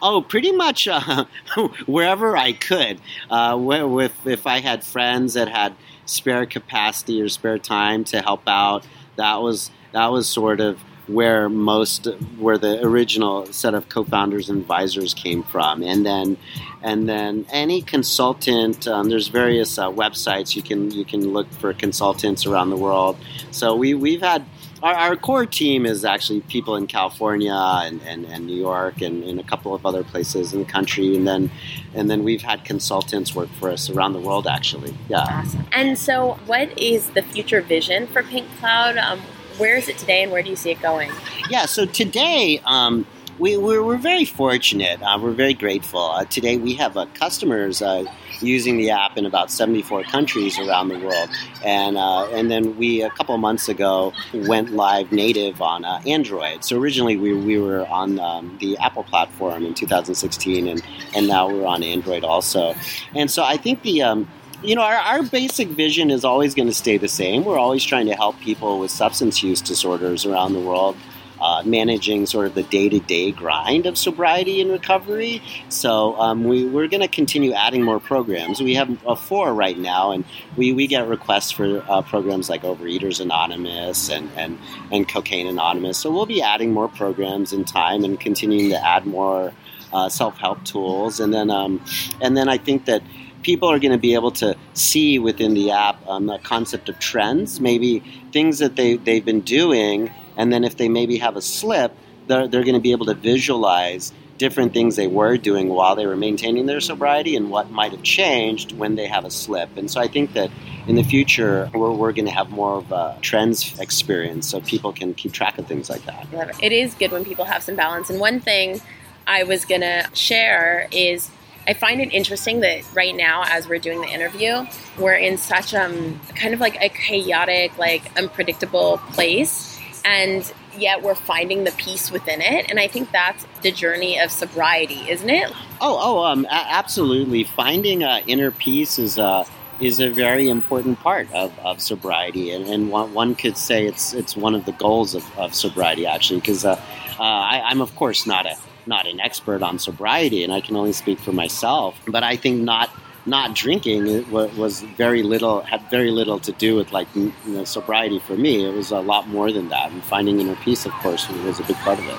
Oh, 0.00 0.24
pretty 0.26 0.52
much 0.52 0.88
uh, 0.88 1.26
wherever 1.86 2.34
I 2.34 2.52
could. 2.52 2.98
Uh, 3.30 3.58
with 3.60 4.26
if 4.26 4.46
I 4.46 4.60
had 4.60 4.84
friends 4.84 5.34
that 5.34 5.48
had 5.48 5.74
spare 6.06 6.46
capacity 6.46 7.20
or 7.20 7.28
spare 7.28 7.58
time 7.58 8.04
to 8.04 8.22
help 8.22 8.42
out, 8.46 8.86
that 9.16 9.42
was 9.42 9.70
that 9.92 10.06
was 10.06 10.26
sort 10.28 10.60
of 10.60 10.82
where 11.14 11.48
most 11.48 12.06
where 12.38 12.58
the 12.58 12.82
original 12.84 13.46
set 13.46 13.74
of 13.74 13.88
co-founders 13.88 14.48
and 14.48 14.60
advisors 14.60 15.14
came 15.14 15.42
from 15.42 15.82
and 15.82 16.04
then 16.04 16.36
and 16.82 17.08
then 17.08 17.46
any 17.50 17.82
consultant 17.82 18.88
um, 18.88 19.08
there's 19.08 19.28
various 19.28 19.78
uh, 19.78 19.88
websites 19.90 20.56
you 20.56 20.62
can 20.62 20.90
you 20.90 21.04
can 21.04 21.32
look 21.32 21.50
for 21.52 21.72
consultants 21.72 22.46
around 22.46 22.70
the 22.70 22.76
world 22.76 23.16
so 23.50 23.74
we 23.74 23.94
we've 23.94 24.22
had 24.22 24.44
our, 24.82 24.94
our, 24.94 25.16
core 25.16 25.46
team 25.46 25.86
is 25.86 26.04
actually 26.04 26.40
people 26.42 26.74
in 26.74 26.86
California 26.86 27.54
and, 27.54 28.02
and, 28.02 28.24
and 28.26 28.46
New 28.46 28.56
York 28.56 29.00
and, 29.00 29.22
in 29.22 29.38
a 29.38 29.44
couple 29.44 29.74
of 29.74 29.86
other 29.86 30.02
places 30.02 30.52
in 30.52 30.58
the 30.58 30.64
country, 30.64 31.16
and 31.16 31.26
then 31.26 31.50
and 31.94 32.10
then 32.10 32.24
we've 32.24 32.42
had 32.42 32.64
consultants 32.64 33.34
work 33.34 33.48
for 33.60 33.70
us 33.70 33.88
around 33.88 34.12
the 34.12 34.20
world. 34.20 34.46
Actually, 34.46 34.94
yeah. 35.08 35.18
Awesome. 35.20 35.66
And 35.72 35.96
so, 35.96 36.34
what 36.46 36.76
is 36.78 37.10
the 37.10 37.22
future 37.22 37.60
vision 37.60 38.08
for 38.08 38.22
Pink 38.22 38.48
Cloud? 38.58 38.96
Um, 38.96 39.20
where 39.58 39.76
is 39.76 39.88
it 39.88 39.98
today, 39.98 40.22
and 40.22 40.32
where 40.32 40.42
do 40.42 40.50
you 40.50 40.56
see 40.56 40.70
it 40.70 40.80
going? 40.80 41.10
Yeah. 41.48 41.66
So 41.66 41.86
today. 41.86 42.60
Um, 42.64 43.06
we, 43.38 43.56
we're, 43.56 43.82
we're 43.82 43.96
very 43.96 44.24
fortunate. 44.24 45.00
Uh, 45.02 45.18
we're 45.20 45.32
very 45.32 45.54
grateful. 45.54 46.00
Uh, 46.00 46.24
today 46.26 46.58
we 46.58 46.74
have 46.74 46.96
uh, 46.96 47.06
customers 47.14 47.80
uh, 47.80 48.04
using 48.40 48.76
the 48.76 48.90
app 48.90 49.16
in 49.16 49.24
about 49.26 49.50
74 49.50 50.04
countries 50.04 50.58
around 50.58 50.88
the 50.88 50.98
world. 50.98 51.30
And, 51.64 51.96
uh, 51.96 52.28
and 52.30 52.50
then 52.50 52.76
we, 52.76 53.02
a 53.02 53.10
couple 53.10 53.36
months 53.38 53.68
ago, 53.68 54.12
went 54.32 54.70
live 54.72 55.12
native 55.12 55.62
on 55.62 55.84
uh, 55.84 56.02
Android. 56.06 56.64
So 56.64 56.78
originally 56.78 57.16
we, 57.16 57.34
we 57.34 57.58
were 57.58 57.86
on 57.88 58.18
um, 58.20 58.58
the 58.60 58.76
Apple 58.78 59.04
platform 59.04 59.64
in 59.64 59.74
2016, 59.74 60.68
and, 60.68 60.82
and 61.14 61.26
now 61.26 61.48
we're 61.48 61.66
on 61.66 61.82
Android 61.82 62.24
also. 62.24 62.74
And 63.14 63.30
so 63.30 63.42
I 63.42 63.56
think 63.56 63.82
the. 63.82 64.02
Um, 64.02 64.28
you 64.62 64.74
know, 64.74 64.82
our, 64.82 64.94
our 64.94 65.22
basic 65.22 65.68
vision 65.68 66.10
is 66.10 66.24
always 66.24 66.54
going 66.54 66.68
to 66.68 66.74
stay 66.74 66.96
the 66.96 67.08
same. 67.08 67.44
We're 67.44 67.58
always 67.58 67.84
trying 67.84 68.06
to 68.06 68.14
help 68.14 68.38
people 68.40 68.78
with 68.78 68.90
substance 68.90 69.42
use 69.42 69.60
disorders 69.60 70.24
around 70.24 70.52
the 70.52 70.60
world 70.60 70.96
uh, 71.42 71.60
managing 71.64 72.24
sort 72.24 72.46
of 72.46 72.54
the 72.54 72.62
day 72.62 72.88
to 72.88 73.00
day 73.00 73.32
grind 73.32 73.84
of 73.86 73.98
sobriety 73.98 74.60
and 74.60 74.70
recovery. 74.70 75.42
So 75.68 76.14
um, 76.20 76.44
we, 76.44 76.64
we're 76.64 76.86
going 76.86 77.00
to 77.00 77.08
continue 77.08 77.52
adding 77.52 77.82
more 77.82 77.98
programs. 77.98 78.62
We 78.62 78.76
have 78.76 79.04
uh, 79.04 79.16
four 79.16 79.52
right 79.52 79.76
now, 79.76 80.12
and 80.12 80.24
we, 80.56 80.72
we 80.72 80.86
get 80.86 81.08
requests 81.08 81.50
for 81.50 81.84
uh, 81.88 82.02
programs 82.02 82.48
like 82.48 82.62
Overeaters 82.62 83.20
Anonymous 83.20 84.08
and, 84.08 84.30
and, 84.36 84.56
and 84.92 85.08
Cocaine 85.08 85.48
Anonymous. 85.48 85.98
So 85.98 86.12
we'll 86.12 86.26
be 86.26 86.42
adding 86.42 86.72
more 86.72 86.88
programs 86.88 87.52
in 87.52 87.64
time 87.64 88.04
and 88.04 88.20
continuing 88.20 88.70
to 88.70 88.86
add 88.86 89.04
more 89.04 89.52
uh, 89.92 90.08
self 90.08 90.38
help 90.38 90.64
tools. 90.64 91.18
And 91.18 91.34
then, 91.34 91.50
um, 91.50 91.84
and 92.20 92.36
then 92.36 92.48
I 92.48 92.56
think 92.56 92.84
that 92.84 93.02
people 93.42 93.68
are 93.68 93.78
going 93.78 93.92
to 93.92 93.98
be 93.98 94.14
able 94.14 94.30
to 94.30 94.56
see 94.74 95.18
within 95.18 95.54
the 95.54 95.70
app 95.70 96.06
um, 96.06 96.26
the 96.26 96.38
concept 96.38 96.88
of 96.88 96.98
trends, 96.98 97.60
maybe 97.60 98.00
things 98.32 98.58
that 98.58 98.76
they, 98.76 98.96
they've 98.96 99.24
been 99.24 99.40
doing 99.40 100.10
and 100.36 100.52
then 100.52 100.64
if 100.64 100.76
they 100.76 100.88
maybe 100.88 101.18
have 101.18 101.36
a 101.36 101.42
slip, 101.42 101.94
they're, 102.26 102.48
they're 102.48 102.64
going 102.64 102.74
to 102.74 102.80
be 102.80 102.92
able 102.92 103.06
to 103.06 103.14
visualize 103.14 104.12
different 104.38 104.72
things 104.72 104.96
they 104.96 105.06
were 105.06 105.36
doing 105.36 105.68
while 105.68 105.94
they 105.94 106.06
were 106.06 106.16
maintaining 106.16 106.66
their 106.66 106.80
sobriety 106.80 107.36
and 107.36 107.50
what 107.50 107.70
might 107.70 107.92
have 107.92 108.02
changed 108.02 108.72
when 108.72 108.96
they 108.96 109.06
have 109.06 109.24
a 109.24 109.30
slip. 109.30 109.76
And 109.76 109.90
so 109.90 110.00
I 110.00 110.08
think 110.08 110.32
that 110.32 110.50
in 110.88 110.96
the 110.96 111.04
future, 111.04 111.70
we're, 111.72 111.92
we're 111.92 112.12
going 112.12 112.24
to 112.24 112.32
have 112.32 112.50
more 112.50 112.78
of 112.78 112.90
a 112.90 113.16
trends 113.20 113.78
experience 113.78 114.48
so 114.48 114.60
people 114.60 114.92
can 114.92 115.14
keep 115.14 115.32
track 115.32 115.58
of 115.58 115.66
things 115.66 115.88
like 115.88 116.04
that. 116.06 116.26
It 116.60 116.72
is 116.72 116.94
good 116.94 117.12
when 117.12 117.24
people 117.24 117.44
have 117.44 117.62
some 117.62 117.76
balance. 117.76 118.10
And 118.10 118.18
one 118.18 118.40
thing 118.40 118.80
I 119.26 119.44
was 119.44 119.64
going 119.64 119.82
to 119.82 120.08
share 120.12 120.88
is 120.90 121.30
I 121.66 121.74
find 121.74 122.00
it 122.00 122.12
interesting 122.12 122.60
that 122.60 122.82
right 122.94 123.14
now, 123.14 123.44
as 123.46 123.68
we're 123.68 123.78
doing 123.78 124.00
the 124.00 124.08
interview, 124.08 124.66
we're 124.98 125.14
in 125.14 125.38
such 125.38 125.74
um 125.74 126.20
kind 126.34 126.54
of 126.54 126.60
like 126.60 126.80
a 126.80 126.88
chaotic, 126.88 127.76
like 127.78 128.16
unpredictable 128.18 128.98
place 129.12 129.72
and 130.04 130.52
yet 130.76 131.02
we're 131.02 131.14
finding 131.14 131.64
the 131.64 131.72
peace 131.72 132.10
within 132.10 132.40
it. 132.40 132.70
And 132.70 132.80
I 132.80 132.88
think 132.88 133.10
that's 133.10 133.46
the 133.62 133.70
journey 133.70 134.18
of 134.18 134.30
sobriety, 134.30 135.10
isn't 135.10 135.30
it? 135.30 135.50
Oh, 135.80 135.98
oh, 136.00 136.24
um, 136.24 136.46
absolutely. 136.50 137.44
Finding 137.44 138.02
uh, 138.02 138.20
inner 138.26 138.50
peace 138.50 138.98
is 138.98 139.18
a 139.18 139.22
uh, 139.22 139.44
is 139.80 139.98
a 139.98 140.08
very 140.08 140.48
important 140.48 141.00
part 141.00 141.32
of, 141.32 141.58
of 141.58 141.80
sobriety, 141.80 142.52
and, 142.52 142.66
and 142.66 142.88
one, 142.88 143.12
one, 143.14 143.34
could 143.34 143.56
say 143.56 143.84
it's 143.84 144.14
it's 144.14 144.36
one 144.36 144.54
of 144.54 144.64
the 144.64 144.72
goals 144.72 145.14
of, 145.16 145.38
of 145.38 145.54
sobriety 145.54 146.06
actually, 146.06 146.38
because 146.38 146.64
uh, 146.64 146.80
uh, 147.18 147.22
I'm 147.22 147.80
of 147.80 147.92
course 147.96 148.24
not 148.24 148.46
a 148.46 148.54
not 148.86 149.06
an 149.06 149.20
expert 149.20 149.62
on 149.62 149.78
sobriety, 149.78 150.44
and 150.44 150.52
I 150.52 150.60
can 150.60 150.76
only 150.76 150.92
speak 150.92 151.18
for 151.18 151.32
myself. 151.32 151.98
But 152.06 152.22
I 152.22 152.36
think 152.36 152.62
not 152.62 152.90
not 153.24 153.54
drinking 153.54 154.30
was 154.30 154.82
very 154.82 155.22
little 155.22 155.60
had 155.62 155.80
very 155.90 156.10
little 156.10 156.40
to 156.40 156.52
do 156.52 156.74
with 156.74 156.92
like 156.92 157.06
you 157.14 157.32
know, 157.46 157.64
sobriety 157.64 158.18
for 158.18 158.36
me. 158.36 158.64
It 158.66 158.74
was 158.74 158.90
a 158.90 159.00
lot 159.00 159.28
more 159.28 159.52
than 159.52 159.68
that, 159.68 159.92
and 159.92 160.02
finding 160.02 160.40
inner 160.40 160.56
peace, 160.56 160.86
of 160.86 160.92
course, 160.92 161.28
was 161.28 161.60
a 161.60 161.64
big 161.64 161.76
part 161.76 161.98
of 161.98 162.06
it. 162.06 162.18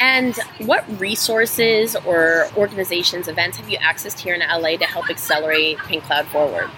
And 0.00 0.36
what 0.58 0.84
resources 1.00 1.96
or 2.06 2.48
organizations, 2.56 3.28
events 3.28 3.56
have 3.58 3.68
you 3.68 3.78
accessed 3.78 4.18
here 4.18 4.34
in 4.34 4.40
LA 4.40 4.76
to 4.76 4.84
help 4.84 5.08
accelerate 5.10 5.78
Pink 5.78 6.04
Cloud 6.04 6.26
forward? 6.28 6.70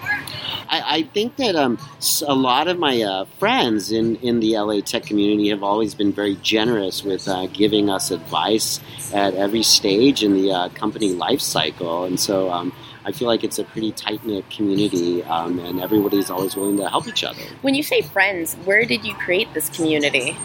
I, 0.67 0.97
I 0.97 1.03
think 1.03 1.35
that 1.37 1.55
um, 1.55 1.77
a 2.25 2.33
lot 2.33 2.67
of 2.67 2.79
my 2.79 3.01
uh, 3.01 3.25
friends 3.39 3.91
in, 3.91 4.15
in 4.17 4.39
the 4.39 4.57
LA 4.57 4.81
tech 4.81 5.03
community 5.03 5.49
have 5.49 5.63
always 5.63 5.93
been 5.93 6.11
very 6.11 6.35
generous 6.37 7.03
with 7.03 7.27
uh, 7.27 7.47
giving 7.47 7.89
us 7.89 8.11
advice 8.11 8.79
at 9.13 9.35
every 9.35 9.63
stage 9.63 10.23
in 10.23 10.33
the 10.33 10.51
uh, 10.51 10.69
company 10.69 11.13
life 11.13 11.41
cycle. 11.41 12.05
And 12.05 12.19
so 12.19 12.49
um, 12.51 12.73
I 13.05 13.11
feel 13.11 13.27
like 13.27 13.43
it's 13.43 13.59
a 13.59 13.63
pretty 13.63 13.91
tight 13.91 14.25
knit 14.25 14.49
community, 14.49 15.23
um, 15.23 15.59
and 15.59 15.79
everybody's 15.79 16.31
always 16.31 16.55
willing 16.55 16.77
to 16.77 16.89
help 16.89 17.07
each 17.07 17.23
other. 17.23 17.41
When 17.61 17.75
you 17.75 17.83
say 17.83 18.01
friends, 18.01 18.55
where 18.65 18.85
did 18.85 19.05
you 19.05 19.13
create 19.13 19.53
this 19.53 19.69
community? 19.69 20.35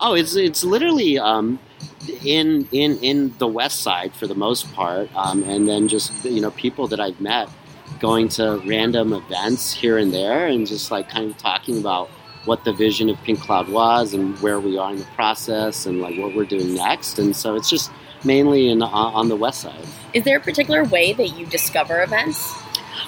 Oh, 0.00 0.14
it's 0.14 0.34
it's 0.34 0.64
literally. 0.64 1.18
Um, 1.18 1.60
in 2.24 2.68
in 2.72 2.98
in 2.98 3.34
the 3.38 3.46
west 3.46 3.80
side 3.80 4.12
for 4.14 4.26
the 4.26 4.34
most 4.34 4.72
part 4.74 5.08
um, 5.16 5.42
and 5.44 5.68
then 5.68 5.88
just 5.88 6.24
you 6.24 6.40
know 6.40 6.50
people 6.52 6.86
that 6.88 7.00
i've 7.00 7.20
met 7.20 7.48
going 8.00 8.28
to 8.28 8.62
random 8.66 9.12
events 9.12 9.72
here 9.72 9.98
and 9.98 10.12
there 10.12 10.46
and 10.46 10.66
just 10.66 10.90
like 10.90 11.08
kind 11.08 11.30
of 11.30 11.36
talking 11.38 11.78
about 11.78 12.08
what 12.44 12.64
the 12.64 12.72
vision 12.72 13.10
of 13.10 13.22
pink 13.24 13.40
cloud 13.40 13.68
was 13.68 14.14
and 14.14 14.38
where 14.40 14.60
we 14.60 14.78
are 14.78 14.92
in 14.92 14.98
the 14.98 15.04
process 15.16 15.86
and 15.86 16.00
like 16.00 16.18
what 16.18 16.34
we're 16.34 16.44
doing 16.44 16.74
next 16.74 17.18
and 17.18 17.34
so 17.34 17.54
it's 17.54 17.68
just 17.68 17.90
mainly 18.24 18.70
in, 18.70 18.82
uh, 18.82 18.86
on 18.86 19.28
the 19.28 19.36
west 19.36 19.60
side. 19.60 19.86
Is 20.14 20.24
there 20.24 20.38
a 20.38 20.40
particular 20.40 20.84
way 20.84 21.12
that 21.12 21.28
you 21.28 21.46
discover 21.46 22.02
events? 22.02 22.54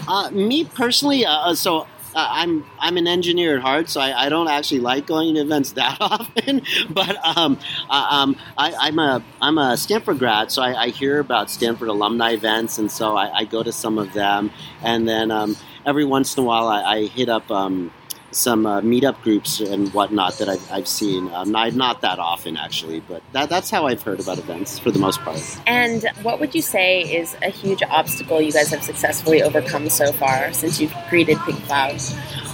Uh, 0.09 0.31
me 0.31 0.65
personally, 0.65 1.25
uh, 1.27 1.31
uh 1.31 1.55
so 1.55 1.87
I'm 2.15 2.65
I'm 2.79 2.97
an 2.97 3.07
engineer 3.07 3.57
at 3.57 3.63
heart, 3.63 3.89
so 3.89 4.01
I, 4.01 4.27
I, 4.27 4.29
don't 4.29 4.49
actually 4.49 4.81
like 4.81 5.07
going 5.07 5.35
to 5.35 5.41
events 5.41 5.73
that 5.73 5.99
often. 6.01 6.63
but 6.91 7.17
um, 7.37 7.59
uh, 7.89 8.07
um, 8.11 8.37
I, 8.59 8.89
am 8.89 8.99
a 8.99 9.23
I'm 9.41 9.59
a 9.59 9.77
Stanford 9.77 10.19
grad, 10.19 10.51
so 10.51 10.63
I, 10.63 10.85
I, 10.85 10.89
hear 10.89 11.21
about 11.21 11.51
Stanford 11.51 11.89
alumni 11.89 12.33
events, 12.33 12.79
and 12.79 12.91
so 12.91 13.17
I, 13.17 13.41
I 13.41 13.45
go 13.45 13.63
to 13.63 13.73
some 13.73 13.99
of 13.99 14.13
them. 14.13 14.51
And 14.83 15.09
then 15.09 15.31
um, 15.31 15.57
every 15.87 16.05
once 16.05 16.37
in 16.37 16.43
a 16.43 16.47
while, 16.47 16.69
I, 16.69 17.07
hit 17.07 17.29
up 17.29 17.51
um, 17.51 17.93
some 18.33 18.67
uh, 18.67 18.81
meetup 18.81 19.21
groups 19.23 19.61
and 19.61 19.93
whatnot 19.93 20.39
that 20.39 20.49
I've, 20.49 20.73
I've 20.73 20.89
seen. 20.89 21.33
Um, 21.33 21.51
not, 21.51 21.75
not 21.75 22.01
that 22.03 22.19
often, 22.19 22.57
actually, 22.57 23.01
but 23.01 23.23
that, 23.33 23.49
that's 23.49 23.71
how 23.71 23.87
I've 23.87 24.03
heard 24.03 24.21
about 24.21 24.39
events 24.39 24.79
for 24.79 24.91
the 24.91 24.99
most 24.99 25.21
part. 25.21 25.41
And 25.67 26.07
what 26.23 26.41
would 26.41 26.55
you 26.55 26.63
say 26.63 27.03
is 27.03 27.37
a 27.43 27.51
huge 27.51 27.83
obstacle 27.83 28.41
you 28.41 28.53
guys 28.53 28.71
have 28.71 28.83
successfully 28.83 29.43
overcome 29.43 29.89
so 29.89 30.13
far 30.13 30.53
since 30.53 30.81
you've 30.81 30.95
created 31.09 31.39
Pink 31.41 31.63
Cloud? 31.65 32.01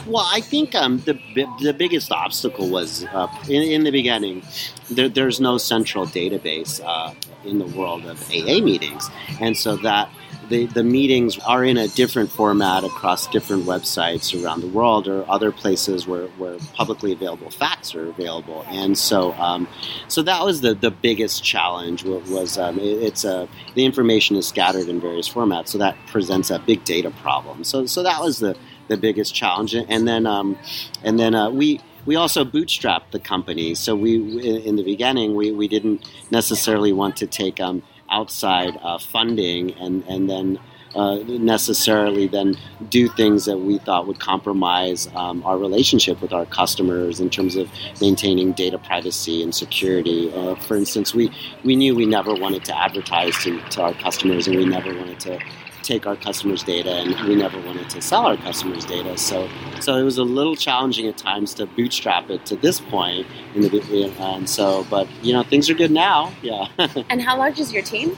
Well, 0.07 0.29
I 0.33 0.41
think 0.41 0.75
um, 0.77 1.01
the 1.01 1.19
the 1.61 1.75
biggest 1.75 2.13
obstacle 2.13 2.69
was 2.71 3.05
uh, 3.07 3.27
in, 3.49 3.63
in, 3.63 3.83
the 3.83 3.91
beginning. 3.91 4.45
There, 4.89 5.09
there's 5.09 5.41
no 5.41 5.59
central 5.59 6.07
database 6.07 6.81
uh, 6.85 7.13
in 7.45 7.59
the 7.59 7.67
world 7.67 8.07
of 8.07 8.23
AA 8.31 8.61
meetings, 8.61 9.11
and 9.41 9.57
so 9.57 9.77
that 9.79 10.09
the, 10.49 10.67
the 10.67 10.85
meetings 10.85 11.39
are 11.41 11.65
in 11.65 11.77
a 11.77 11.89
different 11.89 12.31
format 12.31 12.85
across 12.85 13.27
different 13.27 13.65
websites 13.65 14.43
around 14.43 14.61
the 14.61 14.69
world 14.69 15.09
or 15.09 15.29
other 15.29 15.51
places 15.51 16.07
where, 16.07 16.27
where 16.39 16.59
publicly 16.75 17.13
available 17.13 17.51
facts 17.51 17.95
are 17.95 18.09
available. 18.09 18.65
And 18.69 18.97
so, 18.97 19.33
um, 19.35 19.69
so 20.09 20.23
that 20.23 20.45
was 20.45 20.61
the, 20.61 20.75
the 20.75 20.91
biggest 20.91 21.43
challenge 21.43 22.05
was 22.05 22.59
um, 22.59 22.79
it, 22.79 23.03
it's 23.03 23.25
a, 23.25 23.49
the 23.75 23.85
information 23.85 24.37
is 24.37 24.47
scattered 24.47 24.89
in 24.89 25.01
various 25.01 25.29
formats. 25.29 25.69
So 25.69 25.79
that 25.79 25.97
presents 26.07 26.51
a 26.51 26.59
big 26.59 26.85
data 26.85 27.11
problem. 27.11 27.65
So, 27.65 27.87
so 27.87 28.03
that 28.03 28.21
was 28.21 28.39
the, 28.39 28.57
the 28.89 28.97
biggest 28.97 29.35
challenge. 29.35 29.75
And 29.75 30.07
then, 30.07 30.27
um, 30.27 30.59
and 31.03 31.19
then 31.19 31.35
uh, 31.35 31.51
we, 31.51 31.81
we 32.05 32.15
also 32.15 32.45
bootstrapped 32.45 33.11
the 33.11 33.19
company. 33.19 33.75
So 33.75 33.97
we, 33.97 34.17
in 34.65 34.77
the 34.77 34.85
beginning, 34.85 35.35
we, 35.35 35.51
we 35.51 35.67
didn't 35.67 36.09
necessarily 36.31 36.93
want 36.93 37.17
to 37.17 37.27
take 37.27 37.61
um, 37.61 37.83
outside 38.11 38.79
uh, 38.83 38.99
funding 38.99 39.73
and, 39.75 40.05
and 40.05 40.29
then 40.29 40.59
uh, 40.95 41.17
necessarily 41.27 42.27
then 42.27 42.57
do 42.89 43.09
things 43.09 43.45
that 43.45 43.59
we 43.59 43.79
thought 43.79 44.07
would 44.07 44.19
compromise 44.19 45.09
um, 45.15 45.43
our 45.45 45.59
relationship 45.59 46.21
with 46.23 46.33
our 46.33 46.47
customers 46.47 47.21
in 47.21 47.29
terms 47.29 47.55
of 47.55 47.71
maintaining 48.01 48.53
data 48.53 48.79
privacy 48.79 49.43
and 49.43 49.55
security. 49.55 50.33
Uh, 50.33 50.55
for 50.55 50.75
instance, 50.75 51.15
we, 51.15 51.31
we 51.65 51.77
knew 51.77 51.95
we 51.95 52.07
never 52.07 52.35
wanted 52.35 52.65
to 52.65 52.77
advertise 52.79 53.37
to, 53.45 53.61
to 53.69 53.83
our 53.83 53.93
customers 53.95 54.47
and 54.47 54.57
we 54.57 54.65
never 54.65 54.95
wanted 54.97 55.21
to 55.21 55.39
take 55.87 56.07
our 56.07 56.17
customers' 56.17 56.63
data, 56.63 56.91
and 56.91 57.29
we 57.29 57.35
never 57.35 57.61
wanted 57.61 57.89
to 57.91 58.03
sell 58.03 58.27
our 58.27 58.37
customers' 58.37 58.85
data. 58.85 59.17
So, 59.17 59.49
so 59.81 59.97
it 59.97 60.03
was 60.03 60.19
a 60.19 60.25
little 60.25 60.57
challenging 60.57 61.07
at 61.07 61.17
times 61.17 61.55
to 61.55 61.67
bootstrap 61.67 62.31
it 62.31 62.45
to 62.47 62.57
this 62.57 62.81
point. 62.81 63.27
In 63.55 63.63
the, 63.63 64.15
and 64.19 64.49
so, 64.49 64.85
but 64.91 65.09
you 65.23 65.33
know, 65.33 65.43
things 65.43 65.71
are 65.71 65.75
good 65.75 65.91
now. 65.91 66.33
Yeah. 66.43 66.69
and 67.11 67.23
how 67.23 67.39
large 67.39 67.59
is 67.59 67.73
your 67.73 67.83
team? 67.83 68.17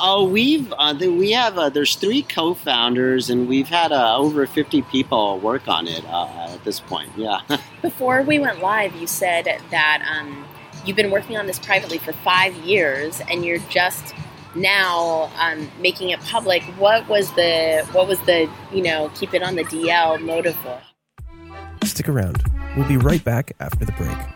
Oh, 0.00 0.28
we've 0.28 0.72
uh, 0.78 0.94
we 1.00 1.32
have 1.32 1.58
uh, 1.58 1.68
there's 1.70 1.96
three 1.96 2.22
co-founders, 2.22 3.30
and 3.30 3.48
we've 3.48 3.68
had 3.68 3.92
uh, 3.92 4.16
over 4.16 4.46
50 4.46 4.82
people 4.82 5.38
work 5.40 5.66
on 5.68 5.88
it 5.88 6.04
uh, 6.06 6.48
at 6.50 6.64
this 6.64 6.80
point. 6.80 7.10
Yeah. 7.16 7.40
Before 7.82 8.22
we 8.22 8.38
went 8.38 8.60
live, 8.60 8.94
you 8.96 9.06
said 9.06 9.60
that 9.70 10.08
um, 10.08 10.46
you've 10.84 10.96
been 10.96 11.10
working 11.10 11.36
on 11.36 11.46
this 11.46 11.58
privately 11.58 11.98
for 11.98 12.12
five 12.12 12.54
years, 12.56 13.20
and 13.28 13.44
you're 13.44 13.58
just 13.70 14.14
now 14.56 15.30
um, 15.38 15.70
making 15.80 16.10
it 16.10 16.20
public, 16.20 16.62
what 16.78 17.08
was 17.08 17.32
the 17.34 17.86
what 17.92 18.08
was 18.08 18.18
the 18.20 18.50
you 18.72 18.82
know 18.82 19.10
keep 19.14 19.34
it 19.34 19.42
on 19.42 19.56
the 19.56 19.64
DL 19.64 20.20
motive 20.20 20.56
for? 20.56 20.80
Stick 21.84 22.08
around. 22.08 22.42
We'll 22.76 22.88
be 22.88 22.96
right 22.96 23.22
back 23.22 23.52
after 23.60 23.84
the 23.84 23.92
break. 23.92 24.35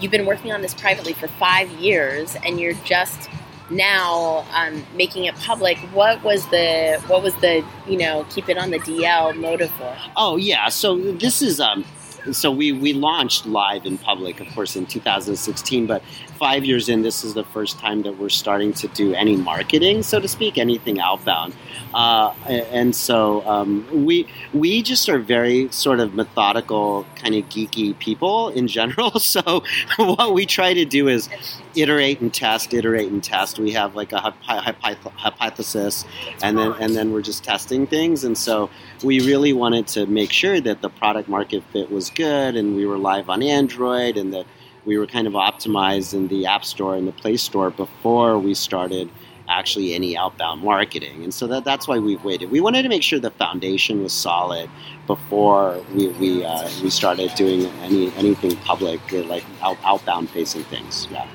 You've 0.00 0.10
been 0.10 0.26
working 0.26 0.52
on 0.52 0.62
this 0.62 0.72
privately 0.72 1.12
for 1.12 1.28
five 1.28 1.70
years, 1.72 2.34
and 2.44 2.58
you're 2.58 2.74
just 2.84 3.28
now 3.70 4.46
um, 4.54 4.84
making 4.96 5.24
it 5.24 5.34
public. 5.36 5.76
What 5.92 6.22
was 6.24 6.48
the 6.48 7.02
what 7.06 7.22
was 7.22 7.34
the 7.36 7.64
you 7.86 7.98
know 7.98 8.26
keep 8.30 8.48
it 8.48 8.56
on 8.56 8.70
the 8.70 8.78
DL 8.78 9.36
motive 9.36 9.70
for? 9.72 9.96
Oh 10.16 10.36
yeah, 10.36 10.68
so 10.68 10.96
this 11.12 11.42
is 11.42 11.60
um, 11.60 11.84
so 12.32 12.50
we 12.50 12.72
we 12.72 12.92
launched 12.92 13.46
live 13.46 13.86
in 13.86 13.98
public, 13.98 14.40
of 14.40 14.48
course, 14.48 14.76
in 14.76 14.86
2016. 14.86 15.86
But 15.86 16.02
five 16.40 16.64
years 16.64 16.88
in, 16.88 17.02
this 17.02 17.22
is 17.22 17.34
the 17.34 17.44
first 17.44 17.78
time 17.78 18.00
that 18.02 18.16
we're 18.18 18.30
starting 18.30 18.72
to 18.72 18.88
do 18.88 19.12
any 19.12 19.36
marketing, 19.36 20.02
so 20.02 20.18
to 20.18 20.26
speak, 20.26 20.56
anything 20.56 20.98
outbound. 20.98 21.54
Uh, 21.92 22.32
and 22.46 22.96
so 22.96 23.46
um, 23.46 23.86
we 24.06 24.26
we 24.54 24.82
just 24.82 25.08
are 25.10 25.18
very 25.18 25.70
sort 25.70 26.00
of 26.00 26.14
methodical, 26.14 27.04
kind 27.14 27.34
of 27.34 27.44
geeky 27.50 27.96
people 27.98 28.48
in 28.48 28.66
general. 28.66 29.12
So 29.30 29.62
what 29.96 30.32
we 30.34 30.46
try 30.46 30.72
to 30.72 30.84
do 30.84 31.06
is 31.06 31.28
iterate 31.76 32.20
and 32.20 32.32
test, 32.32 32.72
iterate 32.74 33.10
and 33.12 33.22
test. 33.22 33.58
We 33.58 33.72
have 33.72 33.94
like 33.94 34.12
a 34.12 34.34
hypothesis, 34.42 36.04
and 36.42 36.56
then 36.58 36.72
and 36.80 36.96
then 36.96 37.12
we're 37.12 37.22
just 37.22 37.44
testing 37.44 37.86
things. 37.86 38.24
And 38.24 38.36
so 38.36 38.70
we 39.04 39.20
really 39.20 39.52
wanted 39.52 39.86
to 39.88 40.06
make 40.06 40.32
sure 40.32 40.60
that 40.60 40.80
the 40.80 40.88
product 40.88 41.28
market 41.28 41.62
fit 41.72 41.92
was 41.92 42.08
good, 42.10 42.56
and 42.56 42.74
we 42.74 42.86
were 42.86 42.98
live 42.98 43.28
on 43.28 43.42
Android, 43.42 44.16
and 44.16 44.32
that 44.32 44.46
we 44.84 44.98
were 44.98 45.06
kind 45.06 45.26
of 45.26 45.34
optimized 45.34 46.14
in 46.14 46.28
the 46.28 46.46
App 46.46 46.64
Store 46.64 46.96
and 46.96 47.06
the 47.06 47.12
Play 47.12 47.36
Store 47.36 47.70
before 47.70 48.38
we 48.38 48.54
started 48.54 49.10
actually 49.50 49.94
any 49.94 50.16
outbound 50.16 50.62
marketing. 50.62 51.24
And 51.24 51.34
so 51.34 51.46
that, 51.48 51.64
that's 51.64 51.88
why 51.88 51.98
we've 51.98 52.22
waited. 52.22 52.50
We 52.50 52.60
wanted 52.60 52.82
to 52.82 52.88
make 52.88 53.02
sure 53.02 53.18
the 53.18 53.32
foundation 53.32 54.02
was 54.02 54.12
solid 54.12 54.70
before 55.06 55.84
we, 55.92 56.08
we, 56.08 56.44
uh, 56.44 56.68
we 56.82 56.90
started 56.90 57.34
doing 57.34 57.66
any 57.82 58.12
anything 58.14 58.56
public, 58.58 59.00
uh, 59.12 59.22
like 59.24 59.44
out, 59.60 59.76
outbound 59.84 60.30
facing 60.30 60.62
things. 60.64 61.08
Yeah. 61.10 61.26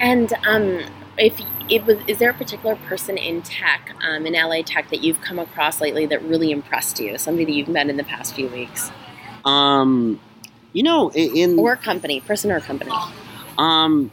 And 0.00 0.32
um, 0.46 0.84
if 1.16 1.40
it 1.70 1.84
was, 1.86 1.98
is 2.06 2.18
there 2.18 2.30
a 2.30 2.34
particular 2.34 2.76
person 2.76 3.16
in 3.16 3.42
tech, 3.42 3.94
um, 4.06 4.26
in 4.26 4.34
LA 4.34 4.62
tech, 4.62 4.90
that 4.90 5.02
you've 5.02 5.20
come 5.22 5.38
across 5.38 5.80
lately 5.80 6.04
that 6.06 6.22
really 6.22 6.50
impressed 6.50 7.00
you? 7.00 7.16
Somebody 7.16 7.46
that 7.46 7.52
you've 7.52 7.68
met 7.68 7.88
in 7.88 7.96
the 7.96 8.04
past 8.04 8.34
few 8.34 8.48
weeks? 8.48 8.90
Um, 9.44 10.20
you 10.72 10.82
know, 10.82 11.10
in 11.12 11.58
or 11.58 11.76
company, 11.76 12.20
person 12.20 12.50
or 12.50 12.60
company. 12.60 12.92
Um, 13.58 14.10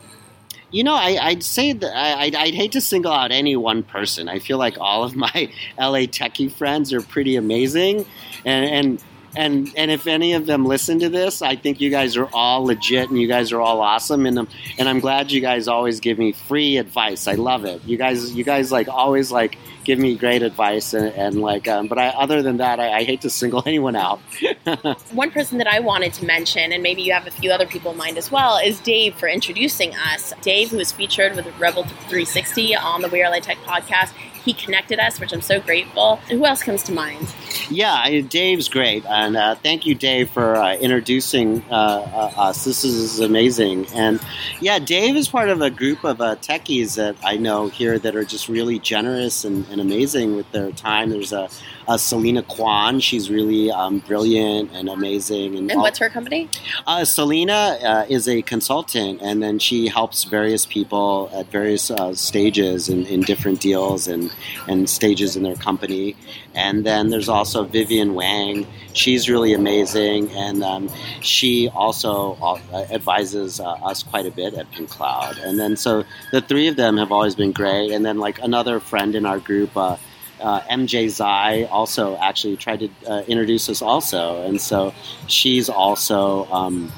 you 0.72 0.84
know, 0.84 0.94
I, 0.94 1.30
would 1.30 1.44
say 1.44 1.74
that 1.74 1.98
I, 1.98 2.26
would 2.26 2.36
I'd 2.36 2.54
hate 2.54 2.74
to 2.74 2.82
single 2.82 3.12
out 3.12 3.32
any 3.32 3.56
one 3.56 3.82
person. 3.82 4.30
I 4.30 4.40
feel 4.40 4.58
like 4.58 4.78
all 4.80 5.04
of 5.04 5.16
my 5.16 5.32
LA 5.80 6.06
techie 6.06 6.52
friends 6.52 6.94
are 6.94 7.02
pretty 7.02 7.36
amazing, 7.36 8.06
and 8.46 8.66
and 8.66 9.04
and 9.36 9.72
and 9.78 9.92
if 9.92 10.08
any 10.08 10.34
of 10.34 10.46
them 10.46 10.66
listen 10.66 11.00
to 11.00 11.10
this, 11.10 11.42
I 11.42 11.56
think 11.56 11.80
you 11.82 11.90
guys 11.90 12.18
are 12.18 12.28
all 12.34 12.66
legit 12.66 13.10
and 13.10 13.20
you 13.20 13.28
guys 13.28 13.52
are 13.52 13.62
all 13.62 13.82
awesome, 13.82 14.26
and 14.26 14.40
I'm, 14.40 14.48
and 14.78 14.90
I'm 14.90 15.00
glad 15.00 15.32
you 15.32 15.42
guys 15.42 15.68
always 15.68 16.00
give 16.00 16.18
me 16.18 16.32
free 16.32 16.78
advice. 16.78 17.28
I 17.28 17.34
love 17.34 17.66
it. 17.66 17.84
You 17.86 17.98
guys, 17.98 18.34
you 18.34 18.44
guys 18.44 18.72
like 18.72 18.88
always 18.88 19.32
like 19.32 19.58
give 19.84 19.98
me 19.98 20.16
great 20.16 20.44
advice, 20.44 20.94
and, 20.94 21.14
and 21.14 21.42
like, 21.42 21.68
um, 21.68 21.88
but 21.88 21.98
I, 21.98 22.10
other 22.10 22.42
than 22.42 22.58
that, 22.58 22.80
I, 22.80 22.98
I 22.98 23.04
hate 23.04 23.22
to 23.22 23.30
single 23.30 23.64
anyone 23.66 23.96
out. 23.96 24.20
One 25.12 25.32
person 25.32 25.58
that 25.60 25.68
I 25.68 25.80
wanted 25.80 26.14
to 26.16 26.26
mention, 26.26 26.72
and 26.72 26.84
maybe 26.84 27.02
you 27.02 27.14
have 27.14 27.28
a 27.28 27.32
few 27.32 27.52
other 27.52 27.66
people 27.66 27.92
in 27.92 27.98
mind 27.98 28.18
as 28.18 28.32
well, 28.32 28.58
is 28.58 28.80
Dave 28.80 29.16
for 29.16 29.28
introducing 29.28 29.94
us. 29.96 30.34
Dave, 30.42 30.70
who 30.70 30.78
was 30.78 30.92
featured 30.92 31.36
with 31.36 31.46
Rebel 31.60 31.84
360 31.84 32.76
on 32.76 33.02
the 33.02 33.10
We 33.10 33.24
Are 33.24 33.30
LA 33.32 33.40
Tech 33.40 33.58
podcast 33.60 34.14
he 34.44 34.54
connected 34.54 35.00
us, 35.00 35.20
which 35.20 35.34
I'm 35.34 35.42
so 35.42 35.60
grateful. 35.60 36.20
And 36.30 36.40
who 36.40 36.46
else 36.46 36.64
comes 36.64 36.84
to 36.84 36.92
mind? 36.94 37.34
Yeah, 37.70 38.22
Dave's 38.22 38.68
great, 38.68 39.06
and 39.06 39.36
uh, 39.36 39.56
thank 39.56 39.86
you, 39.86 39.96
Dave, 39.96 40.30
for 40.30 40.56
uh, 40.56 40.76
introducing 40.76 41.64
uh, 41.70 41.74
uh 41.74 42.32
us. 42.38 42.66
This 42.66 42.84
is 42.84 43.20
amazing, 43.20 43.88
and 43.94 44.20
yeah, 44.60 44.80
Dave 44.80 45.16
is 45.16 45.28
part 45.28 45.50
of 45.50 45.62
a 45.62 45.70
group 45.70 46.04
of 46.04 46.22
uh, 46.22 46.36
techies 46.38 46.96
that 46.96 47.16
I 47.24 47.38
know 47.38 47.68
here 47.68 48.00
that 48.00 48.16
are 48.16 48.24
just 48.24 48.50
really 48.50 48.80
generous 48.80 49.44
and, 49.44 49.68
and 49.70 49.82
amazing 49.82 50.36
with 50.36 50.52
their 50.52 50.72
time. 50.72 51.10
There's 51.10 51.34
a, 51.34 51.50
a 51.90 51.98
Selena 51.98 52.44
Kwan; 52.44 53.00
she's 53.00 53.30
really 53.32 53.72
um, 53.72 54.00
brilliant 54.00 54.72
and 54.74 54.90
amazing. 54.90 55.58
And, 55.58 55.72
and 55.72 55.82
what's 55.82 56.00
her 56.00 56.10
company? 56.10 56.48
Uh, 56.86 57.04
Selena 57.04 58.06
is 58.10 58.28
a 58.28 58.42
consultant, 58.44 59.22
and 59.22 59.42
then 59.42 59.58
she 59.58 59.88
helps 59.88 60.24
various 60.24 60.66
people 60.68 61.32
at 61.34 61.48
various 61.48 61.92
stages 62.14 62.90
in, 62.90 63.06
in 63.08 63.22
different 63.22 63.60
deals 63.60 64.08
and 64.08 64.20
and, 64.20 64.32
and 64.68 64.90
stages 64.90 65.36
in 65.36 65.44
their 65.44 65.56
company. 65.56 66.16
And 66.56 66.86
then 66.86 67.10
there's 67.10 67.30
also 67.30 67.64
Vivian 67.64 68.14
Wang. 68.14 68.68
She's 68.94 69.30
really 69.30 69.54
amazing, 69.54 70.30
and 70.32 70.64
um, 70.64 70.90
she 71.22 71.70
also 71.70 72.38
uh, 72.42 72.86
advises 72.92 73.60
uh, 73.60 73.72
us 73.72 74.04
quite 74.04 74.26
a 74.26 74.32
bit 74.32 74.54
at 74.56 74.70
Pink 74.72 74.90
Cloud. 74.90 75.38
And 75.40 75.60
then 75.60 75.78
so 75.78 76.04
the 76.32 76.42
three 76.42 76.68
of 76.68 76.76
them 76.76 76.98
have 76.98 77.12
always 77.12 77.36
been 77.36 77.52
great. 77.52 77.92
And 77.92 78.06
then 78.06 78.18
like 78.18 78.40
another 78.40 78.80
friend 78.80 79.16
in 79.16 79.26
our 79.26 79.40
group. 79.40 79.76
Uh, 79.76 79.98
uh, 80.42 80.62
MJ 80.62 81.10
Zai 81.10 81.64
also 81.64 82.18
actually 82.18 82.58
tried 82.58 82.80
to 82.80 82.90
uh, 83.08 83.24
introduce 83.28 83.70
us 83.70 83.82
also, 83.82 84.42
and 84.44 84.60
so 84.60 84.94
she's 85.28 85.70
also 85.70 86.46
um, 86.52 86.92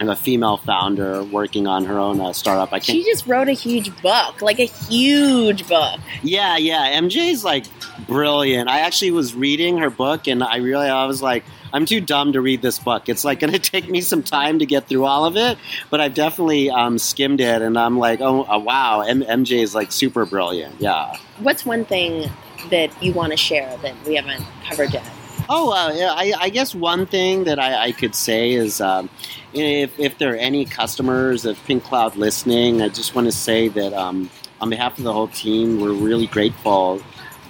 a 0.00 0.14
female 0.14 0.58
founder 0.58 1.24
working 1.24 1.66
on 1.66 1.84
her 1.84 1.98
own 1.98 2.20
uh, 2.20 2.32
startup. 2.32 2.72
I 2.72 2.78
can't. 2.78 2.96
She 2.96 3.04
just 3.04 3.26
wrote 3.26 3.48
a 3.48 3.52
huge 3.52 3.90
book, 4.02 4.40
like 4.40 4.60
a 4.60 4.66
huge 4.66 5.66
book. 5.66 5.98
Yeah, 6.22 6.56
yeah. 6.56 7.00
MJ's 7.00 7.44
like 7.44 7.64
brilliant. 8.06 8.68
I 8.68 8.80
actually 8.80 9.10
was 9.10 9.34
reading 9.34 9.78
her 9.78 9.90
book, 9.90 10.28
and 10.28 10.44
I 10.44 10.56
really 10.56 10.88
I 10.88 11.06
was 11.06 11.22
like. 11.22 11.44
I'm 11.70 11.84
too 11.84 12.00
dumb 12.00 12.32
to 12.32 12.40
read 12.40 12.62
this 12.62 12.78
book. 12.78 13.10
It's 13.10 13.26
like 13.26 13.40
going 13.40 13.52
to 13.52 13.58
take 13.58 13.90
me 13.90 14.00
some 14.00 14.22
time 14.22 14.58
to 14.60 14.64
get 14.64 14.88
through 14.88 15.04
all 15.04 15.26
of 15.26 15.36
it, 15.36 15.58
but 15.90 16.00
I've 16.00 16.14
definitely 16.14 16.70
um, 16.70 16.96
skimmed 16.96 17.42
it, 17.42 17.60
and 17.60 17.78
I'm 17.78 17.98
like, 17.98 18.22
oh, 18.22 18.44
uh, 18.44 18.58
wow, 18.58 19.02
M- 19.02 19.20
MJ 19.20 19.62
is 19.62 19.74
like 19.74 19.92
super 19.92 20.24
brilliant. 20.24 20.80
Yeah. 20.80 21.14
What's 21.40 21.66
one 21.66 21.84
thing 21.84 22.30
that 22.70 22.90
you 23.02 23.12
want 23.12 23.32
to 23.32 23.36
share 23.36 23.76
that 23.78 23.94
we 24.06 24.16
haven't 24.16 24.44
covered 24.68 24.92
yet? 24.92 25.04
Oh, 25.48 25.72
uh, 25.72 25.92
yeah, 25.94 26.12
I, 26.12 26.34
I, 26.38 26.48
guess 26.50 26.74
one 26.74 27.06
thing 27.06 27.44
that 27.44 27.58
I, 27.58 27.84
I 27.84 27.92
could 27.92 28.14
say 28.14 28.52
is 28.52 28.82
um, 28.82 29.08
if, 29.54 29.98
if 29.98 30.18
there 30.18 30.34
are 30.34 30.36
any 30.36 30.66
customers 30.66 31.46
of 31.46 31.62
Pink 31.64 31.84
Cloud 31.84 32.16
listening, 32.16 32.82
I 32.82 32.88
just 32.88 33.14
want 33.14 33.28
to 33.28 33.32
say 33.32 33.68
that 33.68 33.94
um, 33.94 34.28
on 34.60 34.68
behalf 34.68 34.98
of 34.98 35.04
the 35.04 35.12
whole 35.12 35.28
team, 35.28 35.80
we're 35.80 35.94
really 35.94 36.26
grateful 36.26 37.02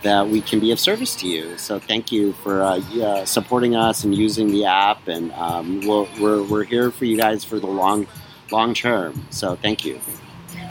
that 0.03 0.29
we 0.29 0.41
can 0.41 0.61
be 0.61 0.71
of 0.71 0.79
service 0.79 1.17
to 1.17 1.27
you. 1.27 1.59
So 1.59 1.79
thank 1.79 2.13
you 2.13 2.33
for 2.35 2.63
uh, 2.63 2.81
uh, 3.03 3.25
supporting 3.25 3.75
us 3.75 4.05
and 4.05 4.15
using 4.15 4.49
the 4.49 4.65
app, 4.65 5.09
and 5.09 5.33
um, 5.33 5.81
we 5.81 5.89
we 6.21 6.31
are 6.31 6.43
we're 6.43 6.65
here 6.65 6.91
for 6.91 7.05
you 7.05 7.17
guys 7.17 7.45
for 7.45 7.59
the 7.59 7.67
long 7.67 8.07
long 8.51 8.75
term. 8.75 9.27
So 9.31 9.57
thank 9.57 9.85
you. 9.85 10.01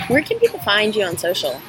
Where 0.07 0.21
can 0.21 0.39
people 0.39 0.59
find 0.59 0.95
you 0.95 1.03
on 1.03 1.17
social? 1.17 1.59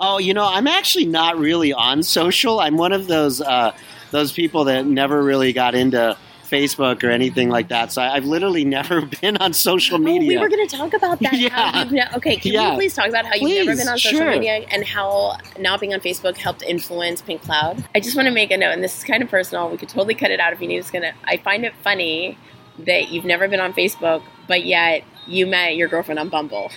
Oh, 0.00 0.18
you 0.18 0.34
know, 0.34 0.46
I'm 0.46 0.66
actually 0.66 1.06
not 1.06 1.38
really 1.38 1.72
on 1.72 2.02
social. 2.02 2.60
I'm 2.60 2.76
one 2.76 2.92
of 2.92 3.06
those 3.06 3.40
uh, 3.40 3.72
those 4.10 4.32
people 4.32 4.64
that 4.64 4.86
never 4.86 5.22
really 5.22 5.52
got 5.52 5.74
into 5.74 6.16
Facebook 6.54 7.02
or 7.02 7.10
anything 7.10 7.48
like 7.48 7.68
that. 7.68 7.92
So 7.92 8.02
I, 8.02 8.14
have 8.14 8.24
literally 8.24 8.64
never 8.78 9.02
been 9.02 9.36
on 9.38 9.52
social 9.52 9.98
media. 9.98 10.38
Oh, 10.38 10.42
we 10.42 10.48
were 10.48 10.48
going 10.48 10.66
to 10.66 10.76
talk 10.76 10.94
about 10.94 11.20
that. 11.20 11.34
Yeah. 11.44 11.88
Ne- 11.90 12.06
okay, 12.16 12.36
can 12.36 12.52
yeah. 12.52 12.70
we 12.70 12.76
please 12.76 12.94
talk 12.94 13.08
about 13.08 13.26
how 13.26 13.32
please, 13.32 13.56
you've 13.56 13.66
never 13.66 13.76
been 13.76 13.88
on 13.88 13.98
social 13.98 14.18
sure. 14.20 14.30
media 14.30 14.64
and 14.70 14.84
how 14.84 15.36
not 15.58 15.80
being 15.80 15.92
on 15.92 16.00
Facebook 16.00 16.36
helped 16.36 16.62
influence 16.62 17.20
Pink 17.20 17.42
Cloud? 17.42 17.84
I 17.94 18.00
just 18.00 18.16
want 18.16 18.26
to 18.28 18.34
make 18.34 18.50
a 18.50 18.56
note, 18.56 18.70
and 18.70 18.84
this 18.84 18.96
is 18.96 19.04
kind 19.04 19.22
of 19.22 19.28
personal. 19.28 19.68
We 19.68 19.76
could 19.76 19.88
totally 19.88 20.14
cut 20.14 20.30
it 20.30 20.40
out 20.40 20.52
if 20.52 20.60
you 20.60 20.68
need. 20.68 20.78
It's 20.78 20.90
gonna. 20.90 21.12
I 21.24 21.38
find 21.38 21.64
it 21.64 21.74
funny 21.82 22.38
that 22.78 23.10
you've 23.10 23.24
never 23.24 23.48
been 23.48 23.60
on 23.60 23.72
Facebook, 23.72 24.22
but 24.46 24.64
yet 24.64 25.04
you 25.26 25.46
met 25.46 25.76
your 25.76 25.88
girlfriend 25.88 26.18
on 26.18 26.28
Bumble. 26.28 26.70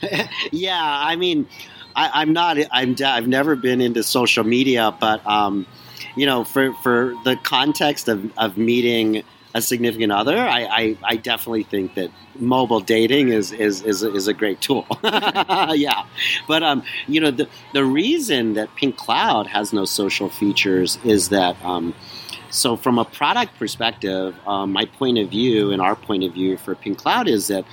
yeah, 0.52 0.80
I 0.80 1.16
mean, 1.16 1.46
I, 1.96 2.22
am 2.22 2.32
not. 2.32 2.58
I'm. 2.70 2.96
I've 3.04 3.28
never 3.28 3.56
been 3.56 3.80
into 3.80 4.02
social 4.02 4.44
media, 4.44 4.94
but 4.98 5.24
um, 5.26 5.66
you 6.16 6.26
know, 6.26 6.44
for 6.44 6.72
for 6.82 7.14
the 7.24 7.36
context 7.36 8.08
of, 8.08 8.32
of 8.36 8.56
meeting 8.56 9.22
a 9.54 9.62
significant 9.62 10.10
other, 10.10 10.36
I, 10.36 10.64
I, 10.64 10.98
I 11.04 11.16
definitely 11.16 11.62
think 11.62 11.94
that 11.94 12.10
mobile 12.38 12.80
dating 12.80 13.28
is 13.28 13.52
is, 13.52 13.82
is, 13.82 14.02
is 14.02 14.26
a 14.26 14.34
great 14.34 14.60
tool. 14.60 14.86
yeah, 15.04 16.04
but 16.48 16.62
um, 16.62 16.82
you 17.06 17.20
know, 17.20 17.30
the 17.30 17.48
the 17.72 17.84
reason 17.84 18.54
that 18.54 18.74
Pink 18.74 18.96
Cloud 18.96 19.46
has 19.46 19.72
no 19.72 19.84
social 19.84 20.28
features 20.28 20.98
is 21.04 21.28
that 21.28 21.56
um, 21.64 21.94
so 22.50 22.76
from 22.76 22.98
a 22.98 23.04
product 23.04 23.56
perspective, 23.58 24.34
um, 24.46 24.72
my 24.72 24.86
point 24.86 25.18
of 25.18 25.30
view 25.30 25.70
and 25.70 25.80
our 25.80 25.94
point 25.94 26.24
of 26.24 26.32
view 26.32 26.56
for 26.56 26.74
Pink 26.74 26.98
Cloud 26.98 27.28
is 27.28 27.46
that 27.48 27.64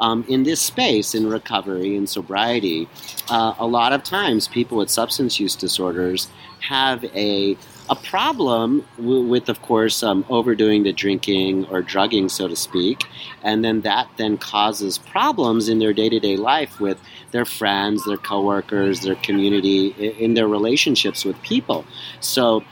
um, 0.00 0.24
in 0.28 0.42
this 0.44 0.60
space, 0.60 1.14
in 1.14 1.28
recovery 1.28 1.96
and 1.96 2.08
sobriety, 2.08 2.88
uh, 3.28 3.54
a 3.58 3.66
lot 3.66 3.92
of 3.92 4.02
times 4.02 4.48
people 4.48 4.78
with 4.78 4.90
substance 4.90 5.38
use 5.40 5.54
disorders 5.54 6.28
have 6.60 7.04
a 7.14 7.56
a 7.90 7.96
problem 7.96 8.84
with, 8.98 9.48
of 9.48 9.62
course, 9.62 10.02
um, 10.02 10.24
overdoing 10.28 10.82
the 10.82 10.92
drinking 10.92 11.64
or 11.66 11.80
drugging, 11.80 12.28
so 12.28 12.46
to 12.46 12.54
speak, 12.54 13.04
and 13.42 13.64
then 13.64 13.80
that 13.80 14.08
then 14.18 14.36
causes 14.36 14.98
problems 14.98 15.70
in 15.70 15.78
their 15.78 15.94
day 15.94 16.08
to 16.10 16.20
day 16.20 16.36
life 16.36 16.80
with 16.80 17.00
their 17.30 17.44
friends, 17.44 18.04
their 18.04 18.18
coworkers, 18.18 19.00
their 19.00 19.14
community, 19.16 19.88
in 20.18 20.34
their 20.34 20.48
relationships 20.48 21.24
with 21.24 21.40
people. 21.42 21.86
So 22.20 22.62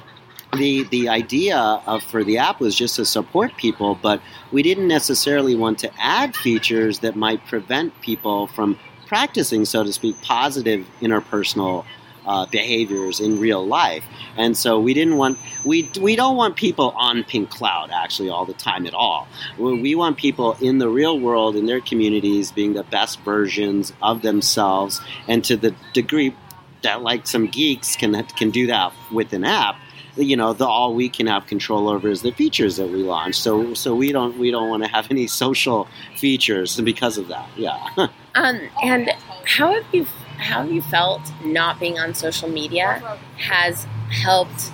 the 0.53 0.85
the 0.85 1.09
idea 1.09 1.57
of 1.59 2.03
for 2.03 2.25
the 2.25 2.39
app 2.39 2.61
was 2.61 2.75
just 2.75 2.97
to 2.97 3.05
support 3.05 3.57
people, 3.57 3.99
but 4.01 4.21
we 4.53 4.63
didn't 4.63 4.89
necessarily 4.89 5.55
want 5.55 5.79
to 5.81 5.91
add 5.99 6.37
features 6.37 7.01
that 7.01 7.17
might 7.17 7.45
prevent 7.47 8.01
people 8.01 8.47
from 8.49 8.79
practicing, 9.07 9.65
so 9.65 9.85
to 9.85 9.93
speak, 9.93 10.21
positive 10.23 10.87
interpersonal 11.01 11.85
uh, 12.27 12.47
behaviors 12.47 13.21
in 13.21 13.39
real 13.39 13.65
life. 13.65 14.05
And 14.37 14.57
so 14.57 14.81
we 14.81 14.95
didn't 14.95 15.17
want 15.17 15.39
we 15.65 15.91
we 16.01 16.17
don't 16.17 16.37
want 16.37 16.57
people 16.57 16.93
on 16.97 17.25
Pink 17.25 17.51
Cloud 17.51 17.91
actually 17.91 18.29
all 18.29 18.45
the 18.45 18.55
time 18.55 18.87
at 18.87 18.95
all. 18.95 19.29
We 19.59 19.95
want 19.95 20.17
people 20.17 20.57
in 20.61 20.79
the 20.79 20.89
real 20.89 21.19
world 21.19 21.57
in 21.57 21.67
their 21.67 21.81
communities 21.81 22.53
being 22.53 22.75
the 22.75 22.85
best 22.85 23.21
versions 23.21 23.93
of 24.03 24.23
themselves, 24.23 25.01
and 25.29 25.45
to 25.45 25.57
the 25.57 25.75
degree 25.93 26.35
that 26.83 27.03
like 27.03 27.27
some 27.27 27.47
geeks 27.47 27.97
can 27.97 28.23
can 28.25 28.51
do 28.51 28.67
that 28.67 28.93
with 29.13 29.33
an 29.33 29.45
app 29.45 29.77
you 30.17 30.37
know, 30.37 30.53
the 30.53 30.67
all 30.67 30.95
we 30.95 31.09
can 31.09 31.27
have 31.27 31.47
control 31.47 31.89
over 31.89 32.09
is 32.09 32.23
the 32.23 32.33
features 32.33 32.77
that 32.77 32.89
we 32.89 33.03
launch. 33.03 33.35
So 33.37 33.75
so 33.75 33.95
we 33.95 34.13
don't 34.13 34.39
we 34.39 34.51
don't 34.51 34.69
want 34.69 34.83
to 34.85 34.89
have 34.89 35.11
any 35.11 35.27
social 35.27 35.89
features 36.17 36.81
because 36.81 37.19
of 37.19 37.29
that. 37.29 37.49
Yeah. 37.57 37.79
um, 38.35 38.61
and 38.83 39.11
how 39.45 39.73
have 39.73 39.85
you 39.93 40.05
how 40.39 40.63
have 40.63 40.73
you 40.73 40.83
felt 40.83 41.21
not 41.45 41.81
being 41.81 41.99
on 41.99 42.15
social 42.15 42.49
media 42.49 43.19
has 43.39 43.87
helped 44.11 44.73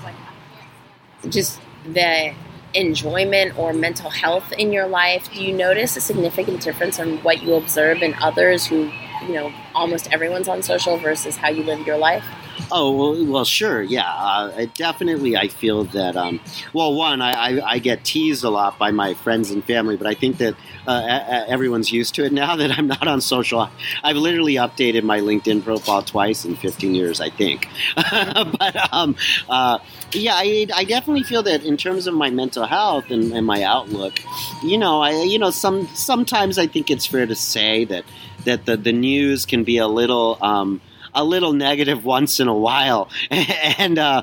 just 1.28 1.60
the 1.84 2.34
enjoyment 2.74 3.56
or 3.58 3.72
mental 3.72 4.10
health 4.10 4.52
in 4.52 4.72
your 4.72 4.86
life? 4.86 5.28
Do 5.32 5.42
you 5.42 5.54
notice 5.54 5.96
a 5.96 6.00
significant 6.00 6.62
difference 6.62 6.98
in 6.98 7.18
what 7.18 7.42
you 7.42 7.54
observe 7.54 8.02
in 8.02 8.14
others 8.14 8.66
who, 8.66 8.90
you 9.26 9.34
know, 9.34 9.52
almost 9.74 10.12
everyone's 10.12 10.48
on 10.48 10.62
social 10.62 10.96
versus 10.98 11.36
how 11.36 11.50
you 11.50 11.62
live 11.62 11.86
your 11.86 11.98
life? 11.98 12.24
Oh 12.70 13.22
well, 13.24 13.44
sure, 13.44 13.82
yeah. 13.82 14.10
Uh, 14.10 14.66
definitely, 14.74 15.36
I 15.36 15.48
feel 15.48 15.84
that. 15.84 16.16
Um, 16.16 16.40
well, 16.72 16.94
one, 16.94 17.20
I, 17.20 17.32
I, 17.32 17.72
I, 17.72 17.78
get 17.78 18.04
teased 18.04 18.44
a 18.44 18.50
lot 18.50 18.78
by 18.78 18.90
my 18.90 19.14
friends 19.14 19.50
and 19.50 19.64
family, 19.64 19.96
but 19.96 20.06
I 20.06 20.14
think 20.14 20.38
that 20.38 20.54
uh, 20.86 21.44
everyone's 21.48 21.92
used 21.92 22.14
to 22.16 22.24
it 22.24 22.32
now 22.42 22.56
that 22.56 22.78
I'm 22.78 22.86
not 22.86 23.06
on 23.06 23.20
social. 23.20 23.68
I've 24.02 24.16
literally 24.16 24.54
updated 24.54 25.02
my 25.02 25.20
LinkedIn 25.20 25.64
profile 25.64 26.02
twice 26.02 26.44
in 26.44 26.56
15 26.56 26.94
years, 26.94 27.20
I 27.20 27.30
think. 27.30 27.68
but 27.94 28.92
um, 28.92 29.16
uh, 29.48 29.78
yeah, 30.12 30.34
I, 30.34 30.66
I, 30.74 30.84
definitely 30.84 31.22
feel 31.24 31.42
that 31.44 31.64
in 31.64 31.76
terms 31.76 32.06
of 32.06 32.14
my 32.14 32.30
mental 32.30 32.66
health 32.66 33.10
and, 33.10 33.32
and 33.32 33.46
my 33.46 33.62
outlook, 33.62 34.20
you 34.62 34.78
know, 34.78 35.02
I 35.02 35.22
you 35.22 35.38
know 35.38 35.50
some 35.50 35.86
sometimes 35.88 36.58
I 36.58 36.66
think 36.66 36.90
it's 36.90 37.06
fair 37.06 37.26
to 37.26 37.34
say 37.34 37.84
that 37.86 38.04
that 38.44 38.66
the 38.66 38.76
the 38.76 38.92
news 38.92 39.46
can 39.46 39.64
be 39.64 39.78
a 39.78 39.88
little. 39.88 40.38
Um, 40.40 40.80
a 41.14 41.24
little 41.24 41.52
negative 41.52 42.04
once 42.04 42.40
in 42.40 42.48
a 42.48 42.54
while, 42.54 43.08
and 43.30 43.98
uh, 43.98 44.22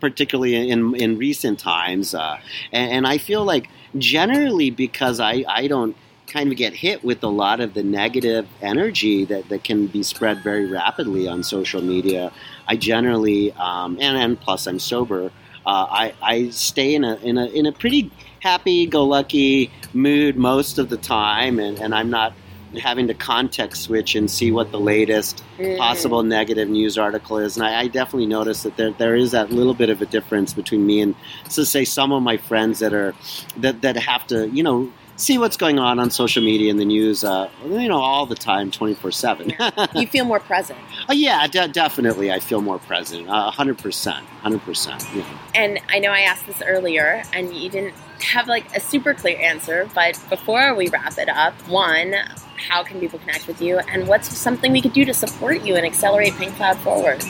particularly 0.00 0.70
in 0.70 0.94
in 0.96 1.18
recent 1.18 1.58
times. 1.58 2.14
Uh, 2.14 2.38
and, 2.72 2.92
and 2.92 3.06
I 3.06 3.18
feel 3.18 3.44
like 3.44 3.68
generally 3.98 4.70
because 4.70 5.20
I 5.20 5.44
I 5.48 5.66
don't 5.66 5.96
kind 6.30 6.50
of 6.50 6.56
get 6.56 6.72
hit 6.72 7.04
with 7.04 7.22
a 7.22 7.28
lot 7.28 7.60
of 7.60 7.74
the 7.74 7.82
negative 7.82 8.46
energy 8.62 9.24
that, 9.24 9.48
that 9.48 9.64
can 9.64 9.86
be 9.88 10.02
spread 10.02 10.42
very 10.42 10.66
rapidly 10.66 11.28
on 11.28 11.42
social 11.42 11.82
media. 11.82 12.32
I 12.68 12.76
generally, 12.76 13.52
um, 13.54 13.98
and, 14.00 14.16
and 14.16 14.40
plus 14.40 14.66
I'm 14.66 14.78
sober, 14.78 15.32
uh, 15.66 15.86
I, 15.90 16.14
I 16.22 16.50
stay 16.50 16.94
in 16.94 17.04
a, 17.04 17.16
in 17.16 17.36
a, 17.36 17.46
in 17.46 17.66
a 17.66 17.72
pretty 17.72 18.10
happy 18.38 18.86
go 18.86 19.04
lucky 19.04 19.70
mood 19.92 20.36
most 20.36 20.78
of 20.78 20.88
the 20.88 20.96
time, 20.96 21.58
and, 21.58 21.78
and 21.78 21.94
I'm 21.94 22.10
not 22.10 22.32
having 22.78 23.08
to 23.08 23.14
context 23.14 23.82
switch 23.82 24.14
and 24.14 24.30
see 24.30 24.52
what 24.52 24.70
the 24.70 24.78
latest 24.78 25.42
mm. 25.58 25.76
possible 25.78 26.22
negative 26.22 26.68
news 26.68 26.96
article 26.96 27.38
is. 27.38 27.56
And 27.56 27.66
I, 27.66 27.80
I, 27.80 27.86
definitely 27.88 28.26
notice 28.26 28.62
that 28.62 28.76
there, 28.76 28.92
there 28.92 29.16
is 29.16 29.32
that 29.32 29.50
little 29.50 29.74
bit 29.74 29.90
of 29.90 30.00
a 30.00 30.06
difference 30.06 30.52
between 30.52 30.86
me 30.86 31.00
and, 31.00 31.14
so 31.48 31.64
say, 31.64 31.84
some 31.84 32.12
of 32.12 32.22
my 32.22 32.36
friends 32.36 32.78
that 32.78 32.94
are 32.94 33.14
that 33.58 33.82
that 33.82 33.96
have 33.96 34.26
to, 34.28 34.48
you 34.48 34.62
know, 34.62 34.92
see 35.20 35.38
what's 35.38 35.56
going 35.56 35.78
on 35.78 35.98
on 35.98 36.10
social 36.10 36.42
media 36.42 36.70
and 36.70 36.80
the 36.80 36.84
news, 36.84 37.22
uh, 37.22 37.48
you 37.64 37.88
know, 37.88 38.00
all 38.00 38.26
the 38.26 38.34
time, 38.34 38.70
twenty 38.70 38.94
four 38.94 39.10
seven. 39.10 39.52
You 39.94 40.06
feel 40.06 40.24
more 40.24 40.40
present. 40.40 40.78
Oh 41.08 41.12
yeah, 41.12 41.46
de- 41.46 41.68
definitely. 41.68 42.32
I 42.32 42.40
feel 42.40 42.60
more 42.60 42.78
present. 42.78 43.28
hundred 43.28 43.78
percent, 43.78 44.24
hundred 44.26 44.62
percent. 44.62 45.04
And 45.54 45.80
I 45.88 45.98
know 45.98 46.10
I 46.10 46.20
asked 46.20 46.46
this 46.46 46.62
earlier, 46.62 47.22
and 47.32 47.54
you 47.54 47.68
didn't 47.68 47.94
have 48.22 48.48
like 48.48 48.74
a 48.76 48.80
super 48.80 49.14
clear 49.14 49.38
answer. 49.38 49.88
But 49.94 50.18
before 50.28 50.74
we 50.74 50.88
wrap 50.88 51.18
it 51.18 51.28
up, 51.28 51.54
one, 51.68 52.14
how 52.60 52.82
can 52.82 53.00
people 53.00 53.18
connect 53.18 53.46
with 53.46 53.60
you, 53.60 53.78
and 53.78 54.06
what's 54.06 54.36
something 54.36 54.72
we 54.72 54.80
could 54.80 54.92
do 54.92 55.04
to 55.04 55.14
support 55.14 55.62
you 55.62 55.76
and 55.76 55.86
accelerate 55.86 56.34
Pink 56.34 56.54
Cloud 56.54 56.78
forward? 56.78 57.22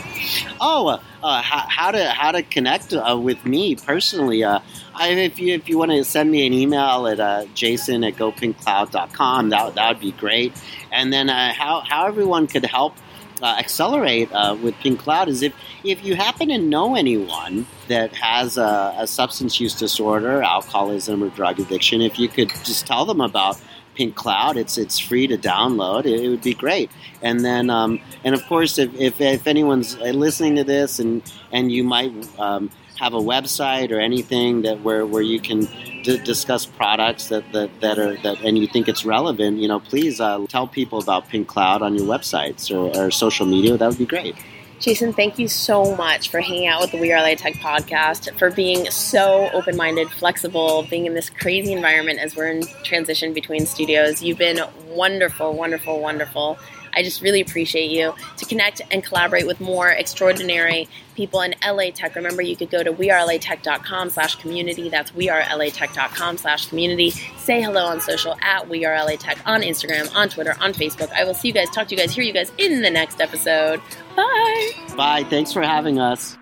Oh, 0.61 0.88
uh, 0.88 1.03
uh, 1.23 1.43
how, 1.43 1.66
how, 1.69 1.90
to 1.90 2.11
how 2.11 2.33
to 2.33 2.43
connect 2.43 2.93
uh, 2.93 3.19
with 3.19 3.45
me 3.45 3.77
personally? 3.77 4.43
Uh, 4.43 4.61
I, 4.95 5.11
if 5.11 5.38
you 5.38 5.55
if 5.55 5.69
you 5.69 5.79
want 5.79 5.93
to 5.93 6.05
send 6.05 6.31
me 6.31 6.47
an 6.47 6.53
email 6.53 7.07
at 7.07 7.21
uh, 7.21 7.47
jason 7.55 8.05
at 8.05 8.14
gopinkcloud.com, 8.16 9.51
that 9.51 9.75
that 9.75 9.88
would 9.88 10.01
be 10.01 10.12
great. 10.12 10.53
And 10.93 11.12
then 11.12 11.31
uh, 11.31 11.53
how 11.53 11.81
how 11.81 12.07
everyone 12.07 12.47
could 12.47 12.64
help 12.64 12.97
accelerate 13.43 14.31
with 14.62 14.75
Pink 14.81 15.01
Cloud 15.01 15.29
is 15.29 15.43
if 15.43 15.55
if 15.83 16.05
you 16.05 16.14
happen 16.14 16.49
to 16.49 16.59
know 16.59 16.95
anyone 16.95 17.66
that 17.88 18.14
has 18.14 18.59
a, 18.59 18.95
a, 18.99 19.07
substance 19.07 19.59
use 19.59 19.75
disorder, 19.75 20.43
alcoholism, 20.43 21.23
or 21.23 21.31
drug 21.31 21.59
addiction, 21.59 22.03
if 22.03 22.19
you 22.19 22.29
could 22.29 22.51
just 22.64 22.87
tell 22.87 23.07
them 23.07 23.21
about 23.21 23.59
Pink 23.94 24.14
Cloud, 24.14 24.57
it's 24.57 24.79
it's 24.79 24.98
free 24.98 25.26
to 25.26 25.37
download. 25.37 26.07
It, 26.07 26.20
it 26.20 26.29
would 26.29 26.42
be 26.42 26.55
great. 26.55 26.90
And 27.22 27.44
then 27.44 27.70
um, 27.70 28.00
and 28.24 28.35
of 28.35 28.44
course, 28.46 28.79
if, 28.79 28.94
if, 28.94 29.20
if 29.20 29.46
anyone's 29.46 29.98
listening 29.98 30.57
to 30.57 30.64
this 30.64 30.98
and 30.98 31.22
and 31.53 31.70
you 31.70 31.85
might 31.85 32.12
um, 32.38 32.70
have 33.00 33.14
a 33.14 33.18
website 33.18 33.90
or 33.90 33.98
anything 33.98 34.62
that 34.62 34.83
where, 34.83 35.07
where 35.07 35.22
you 35.22 35.40
can 35.40 35.61
d- 36.03 36.18
discuss 36.22 36.66
products 36.66 37.29
that, 37.29 37.50
that, 37.53 37.70
that 37.81 37.98
are 37.98 38.14
that 38.18 38.38
and 38.42 38.59
you 38.59 38.66
think 38.66 38.88
it's 38.88 39.07
relevant, 39.07 39.57
you 39.57 39.66
know, 39.66 39.81
please 39.81 40.20
uh, 40.20 40.44
tell 40.48 40.66
people 40.66 40.98
about 40.98 41.26
Pink 41.29 41.48
Cloud 41.48 41.81
on 41.81 41.94
your 41.94 42.05
websites 42.05 42.70
or, 42.70 42.94
or 42.96 43.11
social 43.11 43.46
media. 43.46 43.79
That 43.79 43.88
would 43.88 43.98
be 43.98 44.05
great. 44.05 44.37
Jason, 44.81 45.12
thank 45.12 45.38
you 45.38 45.47
so 45.47 45.95
much 45.95 46.31
for 46.31 46.40
hanging 46.40 46.66
out 46.66 46.81
with 46.81 46.90
the 46.90 46.97
We 46.97 47.12
Are 47.12 47.23
LA 47.23 47.35
Tech 47.35 47.53
podcast, 47.57 48.35
for 48.38 48.51
being 48.51 48.90
so 48.90 49.51
open 49.53 49.77
minded, 49.77 50.11
flexible, 50.11 50.87
being 50.88 51.05
in 51.05 51.12
this 51.12 51.29
crazy 51.29 51.75
environment 51.75 52.19
as 52.19 52.35
we're 52.35 52.51
in 52.51 52.62
transition 52.83 53.35
between 53.35 53.66
studios. 53.66 54.23
You've 54.23 54.38
been 54.38 54.61
wonderful, 54.88 55.53
wonderful, 55.53 56.01
wonderful. 56.01 56.59
I 56.95 57.03
just 57.03 57.23
really 57.23 57.40
appreciate 57.40 57.90
you 57.90 58.14
to 58.38 58.45
connect 58.47 58.81
and 58.90 59.05
collaborate 59.05 59.47
with 59.47 59.61
more 59.61 59.90
extraordinary 59.90 60.88
people 61.14 61.40
in 61.43 61.55
LA 61.64 61.90
Tech. 61.90 62.16
Remember, 62.16 62.43
you 62.43 62.57
could 62.57 62.71
go 62.71 62.83
to 62.83 62.93
wearelatech.com 62.93 64.11
slash 64.11 64.37
community. 64.37 64.88
That's 64.88 65.11
wearelatech.com 65.12 66.38
slash 66.38 66.66
community. 66.66 67.11
Say 67.11 67.61
hello 67.62 67.85
on 67.85 68.01
social 68.01 68.37
at 68.43 68.69
We 68.69 68.85
Are 68.85 68.97
LA 69.05 69.16
Tech 69.16 69.38
on 69.47 69.62
Instagram, 69.62 70.14
on 70.14 70.29
Twitter, 70.29 70.57
on 70.61 70.73
Facebook. 70.73 71.12
I 71.12 71.25
will 71.25 71.35
see 71.35 71.49
you 71.49 71.55
guys, 71.55 71.71
talk 71.71 71.88
to 71.88 71.95
you 71.95 72.01
guys, 72.01 72.14
hear 72.14 72.25
you 72.25 72.33
guys 72.33 72.51
in 72.59 72.83
the 72.83 72.90
next 72.90 73.21
episode. 73.21 73.81
Bye. 74.16 74.70
Bye. 74.96 75.25
Thanks 75.25 75.53
for 75.53 75.62
having 75.62 75.99
us. 75.99 76.37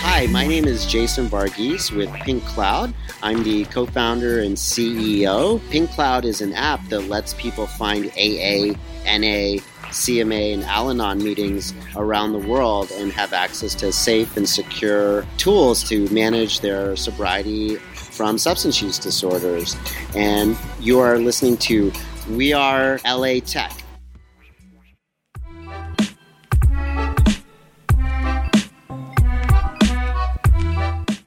Hi, 0.00 0.26
my 0.28 0.46
name 0.46 0.64
is 0.64 0.86
Jason 0.86 1.28
Varughese 1.28 1.94
with 1.94 2.10
Pink 2.22 2.44
Cloud. 2.44 2.94
I'm 3.22 3.42
the 3.42 3.64
co 3.66 3.84
founder 3.84 4.40
and 4.40 4.56
CEO. 4.56 5.60
Pink 5.70 5.90
Cloud 5.90 6.24
is 6.24 6.40
an 6.40 6.52
app 6.54 6.88
that 6.88 7.08
lets 7.08 7.34
people 7.34 7.66
find 7.66 8.06
AA, 8.16 8.74
NA, 9.04 9.60
CMA, 9.90 10.54
and 10.54 10.64
Al 10.64 10.90
Anon 10.90 11.22
meetings 11.22 11.74
around 11.96 12.32
the 12.32 12.48
world 12.48 12.90
and 12.92 13.12
have 13.12 13.32
access 13.32 13.74
to 13.76 13.92
safe 13.92 14.36
and 14.36 14.48
secure 14.48 15.26
tools 15.36 15.82
to 15.88 16.08
manage 16.08 16.60
their 16.60 16.96
sobriety 16.96 17.76
from 17.76 18.38
substance 18.38 18.80
use 18.80 18.98
disorders. 18.98 19.76
And 20.14 20.56
you 20.80 21.00
are 21.00 21.18
listening 21.18 21.56
to 21.58 21.92
We 22.30 22.52
Are 22.52 22.98
LA 23.04 23.40
Tech. 23.40 23.72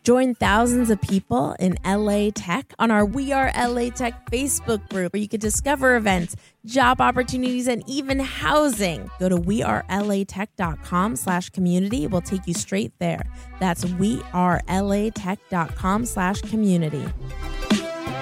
Join 0.04 0.34
thousands 0.34 0.90
of 0.90 1.00
people 1.00 1.56
in 1.60 1.78
LA 1.86 2.32
Tech 2.34 2.74
on 2.80 2.90
our 2.90 3.06
We 3.06 3.32
Are 3.32 3.52
LA 3.56 3.92
Tech 3.92 4.32
Facebook 4.32 4.90
group 4.90 5.14
where 5.14 5.22
you 5.22 5.28
can 5.28 5.40
discover 5.40 5.96
events, 5.96 6.36
job 6.66 7.00
opportunities, 7.00 7.68
and 7.68 7.84
even 7.88 8.20
housing. 8.20 9.12
Go 9.20 9.30
to 9.30 9.38
wearelatech.com 9.38 11.18
slash 11.18 11.52
community. 11.52 12.08
We'll 12.08 12.22
take 12.22 12.48
you 12.48 12.56
straight 12.56 12.94
there. 12.98 13.22
That's 13.60 13.86
wearelatech.com 13.86 16.06
slash 16.08 16.42
community. 16.42 17.06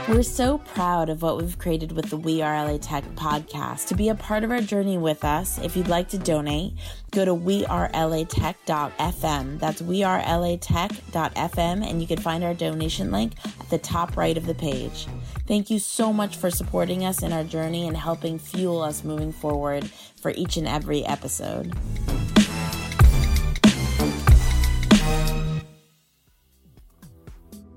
We're 0.10 0.24
so 0.24 0.58
proud 0.58 1.08
of 1.10 1.22
what 1.22 1.38
we've 1.38 1.60
created 1.60 1.92
with 1.92 2.10
the 2.10 2.18
We 2.18 2.42
Are 2.42 2.66
LA 2.66 2.80
Tech 2.80 3.04
podcast. 3.14 3.86
To 3.90 3.96
be 3.96 4.10
a 4.10 4.16
part 4.16 4.44
of 4.44 4.50
our 4.50 4.60
journey 4.60 4.98
with 4.98 5.24
us, 5.24 5.60
if 5.60 5.78
you'd 5.78 5.88
like 5.88 6.10
to 6.10 6.18
donate, 6.18 6.74
go 7.12 7.26
to 7.26 7.36
wearelatech.fm. 7.36 9.60
That's 9.60 9.84
wearelatech.fm, 9.84 11.88
and 11.88 12.02
you 12.02 12.08
can 12.08 12.18
find 12.18 12.44
our 12.44 12.56
donation 12.56 13.12
link 13.12 13.34
at 13.46 13.70
the 13.70 13.78
top 13.78 14.18
right 14.18 14.36
of 14.36 14.48
the 14.48 14.56
page. 14.56 15.06
Thank 15.46 15.70
you 15.70 15.78
so 15.78 16.12
much 16.12 16.38
for 16.38 16.50
supporting 16.50 17.06
us 17.06 17.22
in 17.22 17.32
our 17.32 17.44
journey 17.44 17.88
and 17.88 17.96
helping 17.96 18.40
fuel 18.40 18.82
us 18.82 19.04
moving 19.04 19.32
forward 19.32 19.92
for 20.20 20.32
each 20.32 20.58
and 20.58 20.68
every 20.68 21.06
episode. 21.06 21.72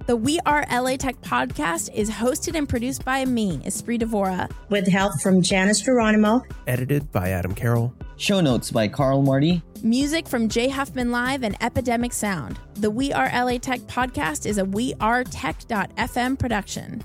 The 0.06 0.16
We 0.16 0.40
Are 0.46 0.66
LA 0.68 0.96
Tech 0.96 1.20
podcast 1.20 1.94
is 1.94 2.10
hosted 2.10 2.56
and 2.56 2.68
produced 2.68 3.04
by 3.04 3.24
me, 3.24 3.58
Espree 3.58 4.00
Devora, 4.00 4.50
with 4.68 4.88
help 4.88 5.20
from 5.20 5.42
Janice 5.42 5.80
Geronimo. 5.80 6.42
Edited 6.66 7.12
by 7.12 7.30
Adam 7.30 7.54
Carroll. 7.54 7.94
Show 8.16 8.40
notes 8.40 8.72
by 8.72 8.88
Karl 8.88 9.22
Marty. 9.22 9.62
Music 9.84 10.26
from 10.26 10.48
Jay 10.48 10.68
Huffman 10.68 11.12
Live 11.12 11.44
and 11.44 11.56
Epidemic 11.62 12.12
Sound. 12.12 12.58
The 12.74 12.90
We 12.90 13.12
Are 13.12 13.30
LA 13.32 13.58
Tech 13.58 13.80
podcast 13.82 14.44
is 14.44 14.58
a 14.58 14.64
We 14.64 14.94
Are 15.00 15.22
wearetech.fm 15.22 16.38
production. 16.38 17.04